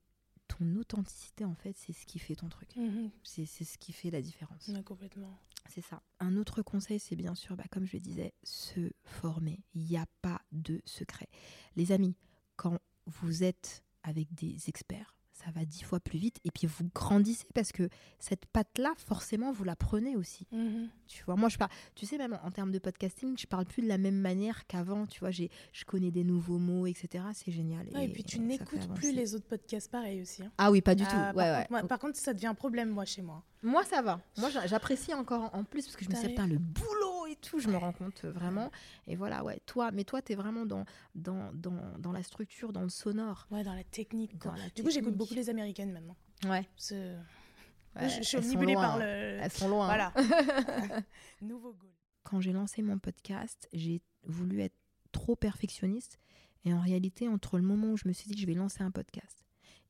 [0.48, 2.76] ton authenticité, en fait, c'est ce qui fait ton truc.
[2.76, 3.10] Mhm.
[3.24, 4.70] C'est ce qui fait la différence.
[4.86, 5.40] complètement.
[5.70, 6.02] C'est ça.
[6.20, 9.60] Un autre conseil, c'est bien sûr, bah, comme je le disais, se former.
[9.74, 11.30] Il n'y a pas de secret.
[11.76, 12.16] Les amis,
[12.56, 16.38] quand vous êtes avec des experts, ça va dix fois plus vite.
[16.46, 17.90] Et puis vous grandissez parce que
[18.20, 20.48] cette patte-là, forcément, vous la prenez aussi.
[20.52, 20.90] Mhm.
[21.08, 23.82] Tu vois, moi, je parle, tu sais, même en, termes de podcasting, je parle plus
[23.82, 25.06] de la même manière qu'avant.
[25.06, 25.48] Tu vois, je
[25.86, 27.24] connais des nouveaux mots, etc.
[27.34, 27.88] C'est génial.
[28.00, 30.44] et, puis tu n'écoutes plus les autres podcasts pareil aussi.
[30.44, 30.52] Hein.
[30.58, 31.10] Ah oui, pas du tout.
[31.14, 33.44] Ah, ouais, par, Contre, par contre, ça devient un problème, moi, chez moi.
[33.64, 34.20] Moi, ça va.
[34.38, 37.11] Moi, j'apprécie encore en plus parce que je me dis, le boulot
[37.42, 38.72] tout, je me rends compte euh, vraiment.
[39.08, 40.86] Et voilà, ouais, toi, mais toi, tu es vraiment dans,
[41.16, 43.48] dans, dans, dans, la structure, dans le sonore.
[43.52, 44.38] Ouais, dans la technique.
[44.76, 46.16] du coup, j'écoute beaucoup les américaines maintenant.
[46.46, 46.68] Ouais.
[46.80, 49.06] je, suis omnibulée par le.
[49.06, 49.86] Elles sont loin.
[49.86, 50.14] Voilà.
[51.42, 51.92] Nouveau goal.
[52.24, 54.78] Quand j'ai lancé mon podcast, j'ai voulu être
[55.12, 56.20] trop perfectionniste.
[56.64, 58.84] Et en réalité, entre le moment où je me suis dit que je vais lancer
[58.84, 59.46] un podcast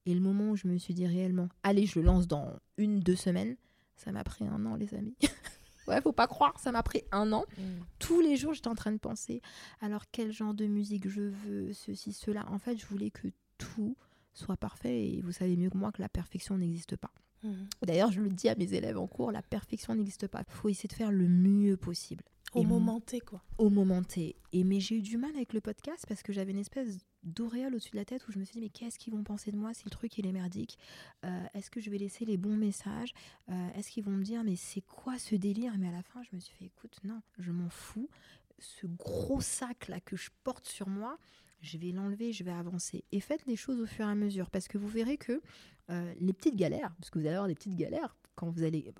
[0.06, 2.99] et le moment où je me suis dit réellement, allez, je le lance dans une,
[2.99, 3.56] deux semaines,
[3.95, 5.16] ça m'a pris un an, les amis.
[5.92, 7.46] ouais, faut pas croire, ça m'a pris un an.
[7.58, 7.64] Mm.
[8.00, 9.42] Tous les jours, j'étais en train de penser,
[9.82, 12.46] alors quel genre de musique je veux, ceci, cela.
[12.50, 13.28] En fait, je voulais que
[13.58, 13.96] tout
[14.34, 17.12] soit parfait et vous savez mieux que moi que la perfection n'existe pas.
[17.44, 17.54] Mm.
[17.84, 20.44] D'ailleurs, je le dis à mes élèves en cours, la perfection n'existe pas.
[20.48, 22.24] Il faut essayer de faire le mieux possible.
[22.54, 23.42] Au moment T, quoi.
[23.58, 24.36] Au moment T.
[24.52, 27.76] Et mais j'ai eu du mal avec le podcast parce que j'avais une espèce d'auréole
[27.76, 29.58] au-dessus de la tête où je me suis dit mais qu'est-ce qu'ils vont penser de
[29.58, 30.78] moi si le truc il est merdique?
[31.24, 33.14] Euh, Est-ce que je vais laisser les bons messages?
[33.50, 35.74] Euh, Est-ce qu'ils vont me dire mais c'est quoi ce délire?
[35.78, 38.10] Mais à la fin je me suis fait écoute non je m'en fous
[38.60, 41.18] ce gros sac là que je porte sur moi
[41.62, 43.04] je vais l'enlever, je vais avancer.
[43.12, 45.42] Et faites les choses au fur et à mesure, parce que vous verrez que
[45.92, 48.92] euh, les petites galères, parce que vous allez avoir des petites galères quand vous allez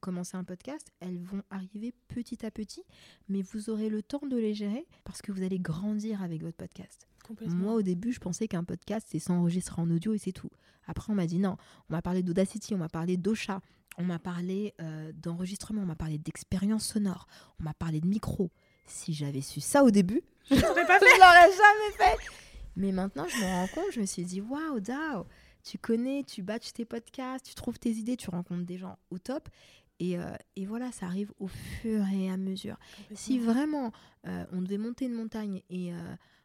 [0.00, 2.82] commencer un podcast, elles vont arriver petit à petit,
[3.28, 6.56] mais vous aurez le temps de les gérer, parce que vous allez grandir avec votre
[6.56, 7.06] podcast.
[7.46, 10.50] Moi, au début, je pensais qu'un podcast, c'est s'enregistrer en audio et c'est tout.
[10.86, 11.56] Après, on m'a dit non.
[11.88, 13.60] On m'a parlé d'Audacity, on m'a parlé d'Ocha,
[13.96, 17.26] on m'a parlé euh, d'enregistrement, on m'a parlé d'expérience sonore,
[17.60, 18.50] on m'a parlé de micro.
[18.86, 22.18] Si j'avais su ça au début, je ne l'aurais jamais fait.
[22.76, 25.26] Mais maintenant, je me rends compte, je me suis dit waouh, Dao,
[25.64, 29.18] tu connais, tu batches tes podcasts, tu trouves tes idées, tu rencontres des gens au
[29.18, 29.48] top.
[30.00, 32.76] Et, euh, et voilà, ça arrive au fur et à mesure.
[33.14, 33.92] Si vraiment
[34.26, 35.92] euh, on devait monter une montagne et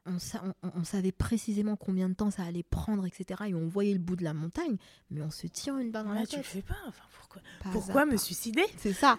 [0.05, 0.17] on,
[0.63, 4.15] on, savait précisément combien de temps ça allait prendre, etc., et on voyait le bout
[4.15, 4.77] de la montagne,
[5.09, 6.29] mais on se tire une balle dans la tête.
[6.29, 6.77] Tu le fais pas.
[6.87, 7.41] Enfin, pourquoi
[7.71, 8.65] pourquoi me suicider?
[8.77, 9.17] C'est ça.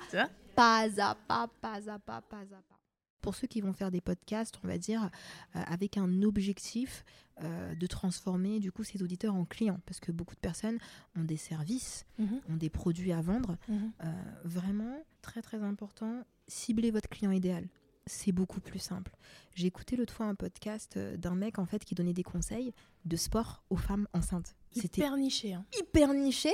[0.55, 2.80] pas à pas, pas à pas, pas à pas
[3.21, 5.11] pour ceux qui vont faire des podcasts, on va dire,
[5.57, 7.05] euh, avec un objectif
[7.43, 10.79] euh, de transformer du coup ces auditeurs en clients, parce que beaucoup de personnes
[11.17, 12.41] ont des services, mhm.
[12.49, 13.57] ont des produits à vendre.
[13.69, 13.93] Mhm.
[14.05, 14.13] Euh,
[14.45, 17.69] vraiment, très très important, ciblez votre client idéal.
[18.07, 19.15] C'est beaucoup plus simple.
[19.55, 22.73] J'ai écouté l'autre fois un podcast d'un mec en fait qui donnait des conseils
[23.05, 24.57] de sport aux femmes enceintes.
[24.73, 25.55] C'était hyper niché.
[25.55, 25.65] Hein.
[25.79, 26.51] Hyper niché,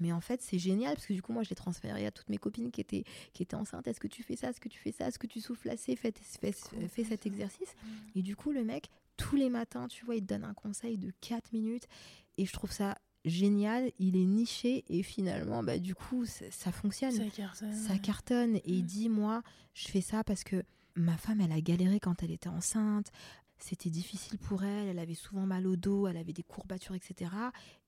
[0.00, 2.28] mais en fait, c'est génial parce que du coup, moi, je l'ai transféré à toutes
[2.28, 3.86] mes copines qui étaient, qui étaient enceintes.
[3.88, 4.50] Est-ce que tu fais ça?
[4.50, 5.08] Est-ce que tu fais ça?
[5.08, 5.96] Est-ce que tu souffles assez?
[5.96, 7.74] Fais, fais, cet exercice.
[8.14, 10.98] Et du coup, le mec, tous les matins, tu vois, il te donne un conseil
[10.98, 11.88] de 4 minutes.
[12.36, 13.90] Et je trouve ça génial.
[13.98, 17.12] Il est niché et finalement, bah, du coup, ça, fonctionne.
[17.12, 17.74] Ça cartonne.
[17.74, 18.56] Ça cartonne.
[18.56, 19.42] Et il dit, moi,
[19.74, 20.62] je fais ça parce que
[20.94, 23.10] ma femme, elle a galéré quand elle était enceinte.
[23.58, 24.88] C'était difficile pour elle.
[24.88, 26.06] Elle avait souvent mal au dos.
[26.06, 27.30] Elle avait des courbatures, etc.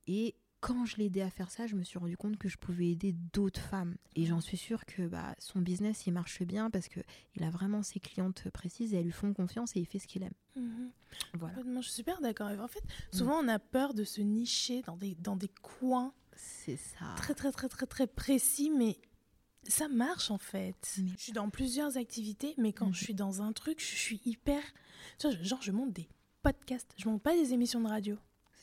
[0.09, 2.59] Et quand je l'ai aidé à faire ça, je me suis rendu compte que je
[2.59, 3.97] pouvais aider d'autres femmes.
[4.15, 7.83] Et j'en suis sûre que bah, son business, il marche bien parce qu'il a vraiment
[7.83, 10.35] ses clientes précises et elles lui font confiance et il fait ce qu'il aime.
[10.57, 10.91] Mhm.
[11.35, 11.55] Voilà.
[11.65, 12.51] je suis super d'accord.
[12.61, 13.17] En fait, mm.
[13.17, 16.13] souvent, on a peur de se nicher dans des, dans des coins.
[16.37, 17.15] C'est ça.
[17.17, 18.99] Très, très, très, très, très précis, mais
[19.65, 21.01] ça marche en fait.
[21.17, 24.63] Je suis dans plusieurs activités, mais quand je suis dans un truc, je suis hyper.
[25.23, 26.09] Genre, je monte des
[26.43, 28.17] podcasts, je monte pas des émissions de radio.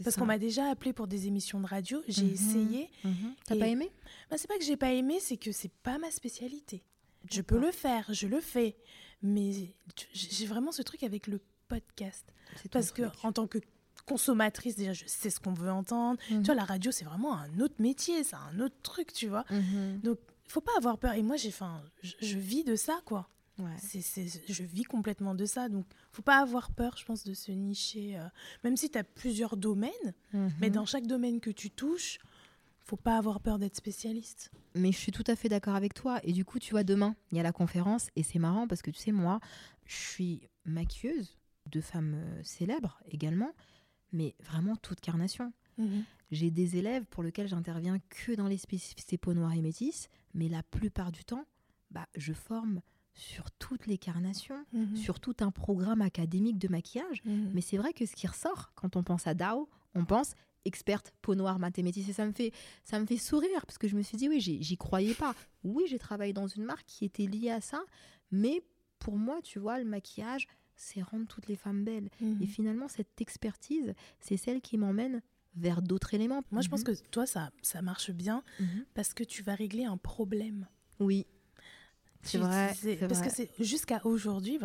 [0.04, 2.34] Parce qu'on m'a déjà appelé pour des émissions de radio, j'ai mhm.
[2.34, 2.90] essayé.
[3.04, 3.34] Mhm.
[3.46, 3.92] T'as pas aimé?
[4.30, 6.84] Bah, C'est pas que j'ai pas aimé, c'est que c'est pas ma spécialité.
[7.30, 8.78] Je peux le faire, je le fais,
[9.22, 9.74] mais
[10.14, 12.34] j'ai vraiment ce truc avec le podcast.
[12.72, 13.58] Parce que en tant que
[14.06, 16.20] consommatrice, déjà, je sais ce qu'on veut entendre.
[16.28, 16.60] Tu vois, mhm.
[16.60, 19.44] la radio, c'est vraiment un autre métier, c'est un autre truc, tu vois.
[20.04, 21.14] Donc, il faut pas avoir peur.
[21.14, 21.54] Et moi, j'ai,
[22.02, 23.30] je, je vis de ça, quoi.
[23.78, 24.02] C'est,
[24.48, 25.70] je vis complètement de ça.
[25.70, 28.18] Donc, faut pas avoir peur, je pense, de se nicher.
[28.18, 28.28] Euh,
[28.64, 29.92] même si tu as plusieurs domaines,
[30.34, 30.52] mhm.
[30.62, 32.20] mais dans chaque domaine que tu touches,
[32.80, 34.52] faut pas avoir peur d'être spécialiste.
[34.76, 36.20] Mais je suis tout à fait d'accord avec toi.
[36.24, 38.10] Et du coup, tu vois, demain, il y a la conférence.
[38.16, 39.40] Et c'est marrant parce que tu sais, moi,
[39.86, 43.52] je suis maquilleuse de femmes euh, célèbres également,
[44.14, 45.52] mais vraiment toute carnation.
[45.78, 46.04] Mhm.
[46.32, 50.48] J'ai des élèves pour lesquels j'interviens que dans les spécificités peau noire et métisse, mais
[50.50, 51.46] la plupart du temps,
[51.92, 52.82] bah, je forme
[53.18, 54.96] sur toutes les carnations, mhm.
[54.96, 57.24] sur tout un programme académique de maquillage.
[57.26, 57.52] Mhm.
[57.54, 61.14] Mais c'est vrai que ce qui ressort quand on pense à Dao, on pense experte
[61.22, 62.52] peau noire mathématique et ça me fait
[62.84, 65.86] ça me fait sourire parce que je me suis dit oui j'y croyais pas oui
[65.88, 67.82] j'ai travaillé dans une marque qui était liée à ça
[68.32, 68.62] mais
[69.00, 70.46] pour moi tu vois le maquillage
[70.76, 72.42] c'est rendre toutes les femmes belles mhm.
[72.42, 75.22] et finalement cette expertise c'est celle qui m'emmène
[75.56, 78.44] vers d'autres éléments moi je pense que toi ça ça marche bien
[78.94, 80.68] parce que tu vas régler un problème
[81.00, 81.26] oui
[82.28, 82.76] c'est vrai,
[83.08, 84.60] Parce que c'est jusqu'à aujourd'hui,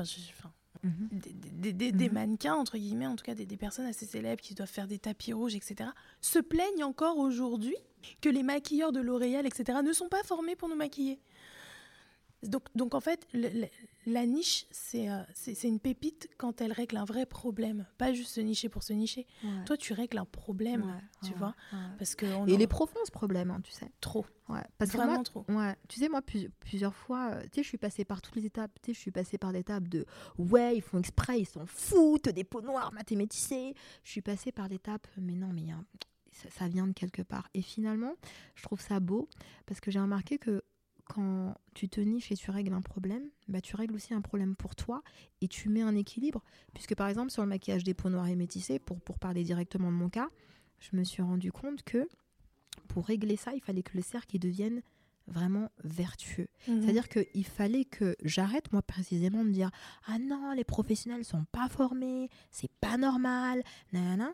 [0.83, 4.99] des, mannequins, entre guillemets, en tout cas des, personnes assez célèbres qui doivent faire des
[4.99, 5.91] tapis rouges, etc.,
[6.21, 7.77] se plaignent encore aujourd'hui
[8.21, 11.21] que les maquilleurs de L'Oréal, etc., ne sont pas formés pour nous maquiller.
[12.43, 13.27] Donc, donc en fait,
[14.07, 18.41] la niche, euh, c'est une pépite quand elle règle un vrai problème, pas juste se
[18.41, 19.27] nicher pour se nicher.
[19.67, 21.55] Toi, tu règles un problème, tu vois.
[21.99, 23.91] Parce que Et il est profond ce problème, hein, tu sais.
[24.01, 24.27] Trop.
[24.79, 25.45] Parce Vraiment trop.
[25.49, 26.21] Ouais, tu sais, moi,
[26.61, 28.73] plusieurs fois, euh, tu sais, je suis passée par toutes les étapes.
[28.83, 30.05] Tu sais, je suis passée par l'étape de
[30.37, 33.73] ouais, ils font exprès, ils s'en foutent des peaux noires mathématiciens.
[34.05, 35.73] Je suis passée par l'étape, mais non, mais
[36.33, 37.49] ça, ça vient de quelque part.
[37.55, 38.15] Et finalement,
[38.57, 39.29] je trouve ça beau
[39.65, 40.63] parce que j'ai remarqué que
[41.05, 44.57] quand tu te niches et tu règles un problème, bah, tu règles aussi un problème
[44.57, 45.03] pour toi
[45.41, 46.43] et tu mets un équilibre.
[46.75, 49.91] Puisque par exemple, sur le maquillage des peaux noires et métissées, pour, pour parler directement
[49.91, 50.31] de mon cas,
[50.81, 52.09] je me suis rendu compte que
[52.89, 54.83] pour régler ça, il fallait que le cercle devienne
[55.27, 56.49] vraiment vertueux.
[56.67, 56.83] Mhm.
[56.83, 59.71] C'est-à-dire qu'il fallait que j'arrête, moi précisément, de dire
[60.07, 63.63] Ah non, les professionnels sont pas formés, c'est pas normal.
[63.93, 64.33] Nanana.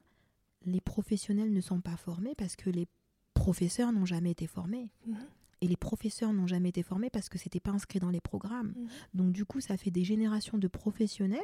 [0.65, 2.89] Les professionnels ne sont pas formés parce que les
[3.33, 4.91] professeurs n'ont jamais été formés.
[5.07, 5.17] Mhm.
[5.61, 8.69] Et les professeurs n'ont jamais été formés parce que c'était pas inscrit dans les programmes.
[8.69, 8.87] Mmh.
[9.15, 11.41] Donc du coup, ça fait des générations de professionnels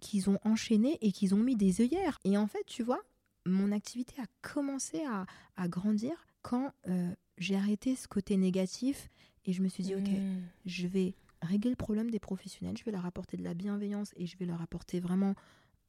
[0.00, 2.18] qu'ils ont enchaîné et qu'ils ont mis des œillères.
[2.24, 3.00] Et en fait, tu vois,
[3.46, 6.12] mon activité a commencé à, grandir
[6.42, 9.10] quand euh, j'ai arrêté ce côté négatif
[9.44, 10.40] et je me suis dit, ok, mmh.
[10.66, 14.26] je vais régler le problème des professionnels, je vais leur apporter de la bienveillance et
[14.26, 15.34] je vais leur apporter vraiment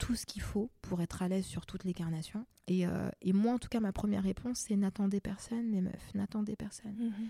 [0.01, 2.47] tout ce qu'il faut pour être à l'aise sur toutes les carnations.
[2.65, 6.13] Et, euh, et, moi, en tout cas, ma première réponse, c'est n'attendez personne, mes meufs,
[6.15, 6.95] n'attendez personne.
[6.97, 7.27] Mhm.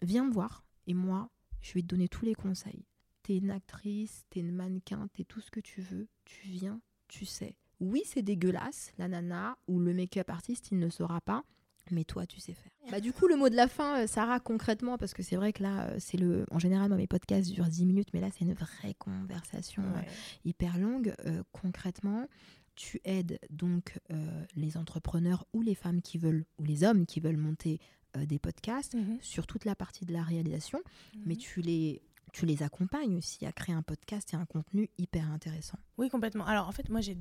[0.00, 1.28] Viens me voir et moi,
[1.60, 2.86] je vais te donner tous les conseils.
[3.22, 6.08] T'es une actrice, t'es une mannequin, t'es tout ce que tu veux.
[6.24, 7.56] Tu viens, tu sais.
[7.80, 11.44] oui, c'est dégueulasse, la nana ou le make-up artiste, il ne saura pas,
[11.90, 12.70] mais toi, tu sais faire.
[12.90, 15.52] Bah, du coup, le mot de la fin, euh, Sarah, concrètement, parce que c'est vrai
[15.52, 16.46] que là, euh, c'est le.
[16.50, 20.00] En général, mes podcasts durent 10 minutes, mais là, c'est une vraie conversation euh,
[20.44, 21.14] hyper longue.
[21.52, 22.26] concrètement,
[22.74, 23.98] tu aides donc
[24.56, 27.80] les entrepreneurs ou les femmes qui veulent, ou les hommes qui veulent monter
[28.16, 29.18] des podcasts mhm.
[29.20, 30.80] sur toute la partie de la réalisation,
[31.24, 31.40] mais mhm.
[31.40, 35.78] tu les tu les accompagnes aussi à créer un podcast et un contenu hyper intéressant.
[35.98, 36.44] Oui, complètement.
[36.44, 37.16] Alors en fait, moi, j'ai,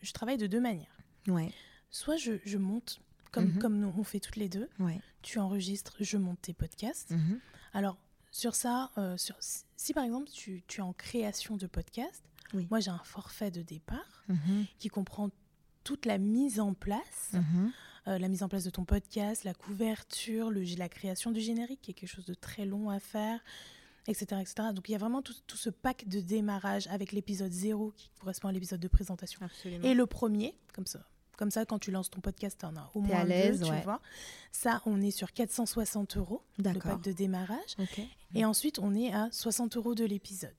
[0.00, 0.98] je, travaille de deux manières.
[1.28, 1.52] Ouais.
[1.90, 3.58] Soit je, je monte, comme, mhm.
[3.58, 4.68] comme on fait toutes les deux.
[4.78, 5.00] Ouais.
[5.22, 7.10] Tu enregistres, je monte tes podcasts.
[7.10, 7.40] Mhm.
[7.72, 7.96] Alors,
[8.30, 12.22] sur ça, euh, sur, si par exemple tu, tu, es en création de podcast,
[12.54, 12.66] oui.
[12.70, 14.66] moi j'ai un forfait de départ mhm.
[14.78, 15.30] qui comprend
[15.84, 17.32] toute la mise en place.
[18.08, 21.82] Euh, la mise en place de ton podcast, la couverture, le, la création du générique,
[21.82, 23.40] qui est quelque chose de très long à faire,
[24.08, 24.40] etc.
[24.40, 24.68] etc.
[24.74, 28.48] Donc il y a vraiment tout, ce pack de démarrage avec l'épisode 0 qui correspond
[28.48, 29.40] à l'épisode de présentation.
[29.82, 31.06] Et le premier, comme ça.
[31.40, 34.02] Comme ça, quand tu lances ton podcast, tu en as au moins deux, tu vois.
[34.52, 37.76] Ça, on est sur 460 euros, le pack de démarrage.
[38.34, 40.50] Et ensuite, on est à 60 euros de l'épisode.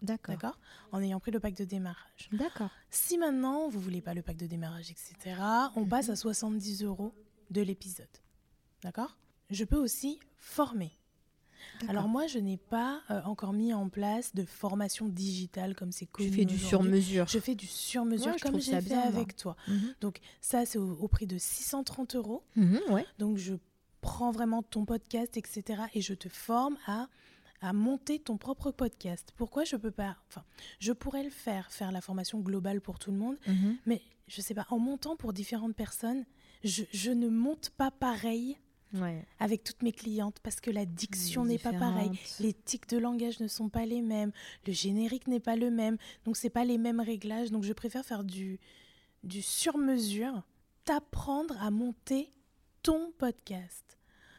[0.00, 0.36] D'accord.
[0.36, 0.58] D'accord?
[0.92, 2.28] En ayant pris le pack de démarrage.
[2.30, 2.70] D'accord.
[2.88, 5.34] Si maintenant, vous voulez pas le pack de démarrage, etc.,
[5.74, 5.88] on mhm.
[5.88, 7.12] passe à 70 euros
[7.50, 8.06] de l'épisode.
[8.82, 9.18] D'accord?
[9.50, 10.92] Je peux aussi former.
[11.88, 16.06] Alors moi, je n'ai pas euh, encore mis en place de formation digitale comme c'est
[16.06, 16.30] connu.
[16.30, 17.26] Tu fais du sur-mesure.
[17.28, 19.56] Je fais du sur-mesure comme j'ai fait avec toi.
[19.68, 19.94] Mhm.
[20.00, 22.42] Donc ça, c'est au, prix de 630 euros.
[22.56, 22.80] Mhm,
[23.18, 23.54] Donc je
[24.00, 25.82] prends vraiment ton podcast, etc.
[25.94, 27.08] Et je te forme à
[27.60, 29.32] à monter ton propre podcast.
[29.36, 30.44] Pourquoi je peux pas Enfin,
[30.78, 33.76] je pourrais le faire, faire la formation globale pour tout le monde, mhm.
[33.86, 36.24] mais je sais pas, en montant pour différentes personnes,
[36.62, 38.56] je, je ne monte pas pareil
[39.38, 43.40] avec toutes mes clientes parce que la diction n'est pas pareille, les tics de langage
[43.40, 44.32] ne sont pas les mêmes,
[44.66, 47.50] le générique n'est pas le même, donc c'est pas les mêmes réglages.
[47.50, 48.58] Donc je préfère faire du,
[49.24, 50.42] du sur-mesure,
[50.84, 52.32] t'apprendre à monter
[52.82, 53.97] ton podcast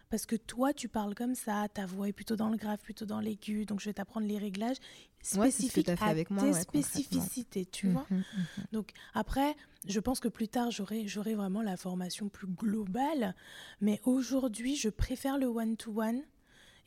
[0.09, 3.05] parce que toi, tu parles comme ça, ta voix est plutôt dans le grave, plutôt
[3.05, 4.77] dans l'aigu, donc je vais t'apprendre les réglages
[5.21, 8.07] spécifiques à avec moi, tes spécificités, tu mmh, vois.
[8.09, 9.55] Mmh, mmh, donc après,
[9.87, 13.35] je pense que plus tard, j'aurai vraiment la formation plus globale,
[13.81, 16.23] mais aujourd'hui, je préfère le one-to-one.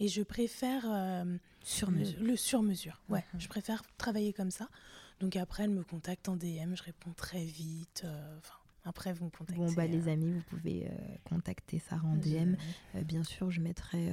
[0.01, 2.21] et je préfère euh, sur mesure.
[2.21, 3.01] Le, sur-mesure.
[3.09, 4.69] Ouais, je préfère travailler comme ça.
[5.21, 8.03] Donc après, elle me contacte en DM, je réponds très vite.
[8.05, 8.39] Euh,
[8.85, 9.55] après, vous me contactez.
[9.55, 10.91] Bon, bah, les euh, amis, vous pouvez euh,
[11.25, 12.57] contacter Sarah en DM.
[12.95, 14.13] Euh, bien sûr, je mettrai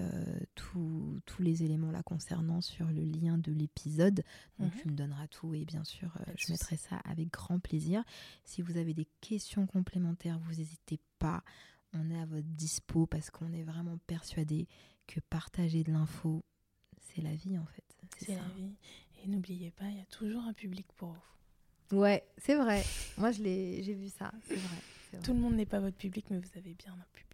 [0.56, 4.24] tous les éléments là concernant sur le lien de l'épisode.
[4.60, 4.82] Donc, mhm.
[4.82, 8.04] tu me donneras tout et bien sûr, je mettrai ça avec grand plaisir.
[8.44, 11.44] Si vous avez des questions complémentaires, vous n'hésitez pas.
[11.94, 14.68] On est à votre dispo parce qu'on est vraiment persuadé
[15.08, 16.46] que partager de l'info,
[17.00, 17.84] c'est la vie en fait.
[18.18, 18.76] C'est la vie.
[19.24, 21.39] Et n'oubliez pas, il y a toujours un public pour vous.
[21.92, 22.84] Ouais, c'est vrai.
[23.18, 24.32] Moi, je l'ai, j'ai vu ça.
[24.48, 27.30] C'est vrai, Tout le monde n'est pas votre public, mais vous avez bien un public.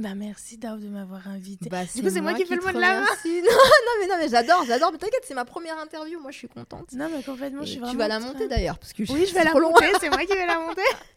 [0.00, 1.68] Bah merci Dao de m'avoir invité.
[1.68, 3.06] Bah, du coup c'est moi, qui, fais le mot de la main.
[3.24, 4.92] non, non mais non mais j'adore, j'adore.
[4.92, 6.90] Mais t'inquiète, c'est ma première interview, moi je suis contente.
[6.94, 7.92] Non mais complètement, je suis vraiment.
[7.92, 10.32] Tu vas la monter d'ailleurs parce que oui je vais la monter, c'est moi qui
[10.32, 10.80] vais la monter.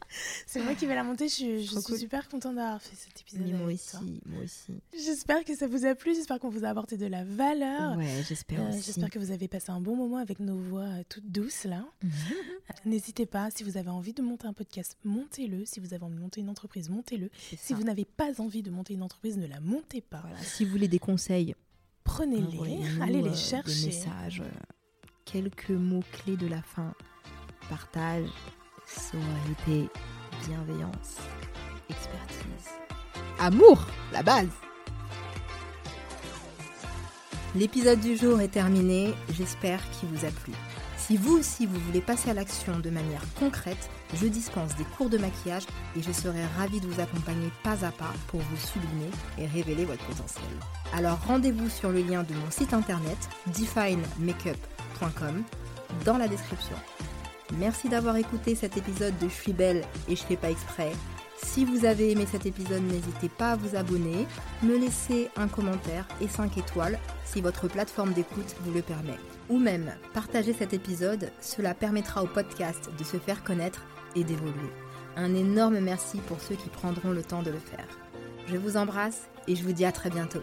[0.53, 1.29] C'est moi qui vais la monter.
[1.29, 3.51] Je, suis super contente d'avoir fait cet épisode.
[3.53, 4.73] moi aussi, moi aussi.
[4.95, 6.13] J'espère que ça vous a plu.
[6.13, 7.97] J'espère qu'on vous a apporté de la valeur.
[7.97, 8.83] Ouais, j'espère euh, aussi.
[8.83, 11.83] J'espère que vous avez passé un bon moment avec nos voix euh, toutes douces là.
[12.03, 12.11] Mhm.
[12.11, 15.65] Euh, n'hésitez pas, si vous avez envie de monter un podcast, montez-le.
[15.65, 17.31] Si vous avez envie de monter une entreprise, montez-le.
[17.57, 20.23] Si vous n'avez pas envie de monter une entreprise, ne la montez pas.
[20.43, 21.55] Si vous voulez des conseils,
[22.03, 23.87] prenez-les, allez les chercher.
[23.87, 24.43] Des messages,
[25.25, 26.93] quelques mots clés de la fin,
[27.69, 28.29] partage
[28.85, 29.89] sororité,
[30.47, 31.17] bienveillance,
[31.89, 32.69] expertise.
[33.39, 34.47] Amour, la base.
[37.55, 40.53] L'épisode du jour est terminé, j'espère qu'il vous a plu.
[40.97, 45.09] Si vous aussi vous voulez passer à l'action de manière concrète, je dispense des cours
[45.09, 45.65] de maquillage
[45.97, 49.85] et je serai ravie de vous accompagner pas à pas pour vous sublimer et révéler
[49.85, 50.45] votre potentiel.
[50.93, 53.17] Alors rendez-vous sur le lien de mon site internet
[53.47, 55.43] definemakeup.com
[56.05, 56.77] dans la description.
[57.57, 60.91] Merci d'avoir écouté cet épisode de Je suis belle et je fais pas exprès.
[61.37, 64.25] Si vous avez aimé cet épisode, n'hésitez pas à vous abonner,
[64.63, 69.17] me laisser un commentaire et 5 étoiles si votre plateforme d'écoute vous le permet.
[69.49, 73.83] Ou même partager cet épisode, cela permettra au podcast de se faire connaître
[74.15, 74.71] et d'évoluer.
[75.15, 77.87] Un énorme merci pour ceux qui prendront le temps de le faire.
[78.47, 80.41] Je vous embrasse et je vous dis à très bientôt.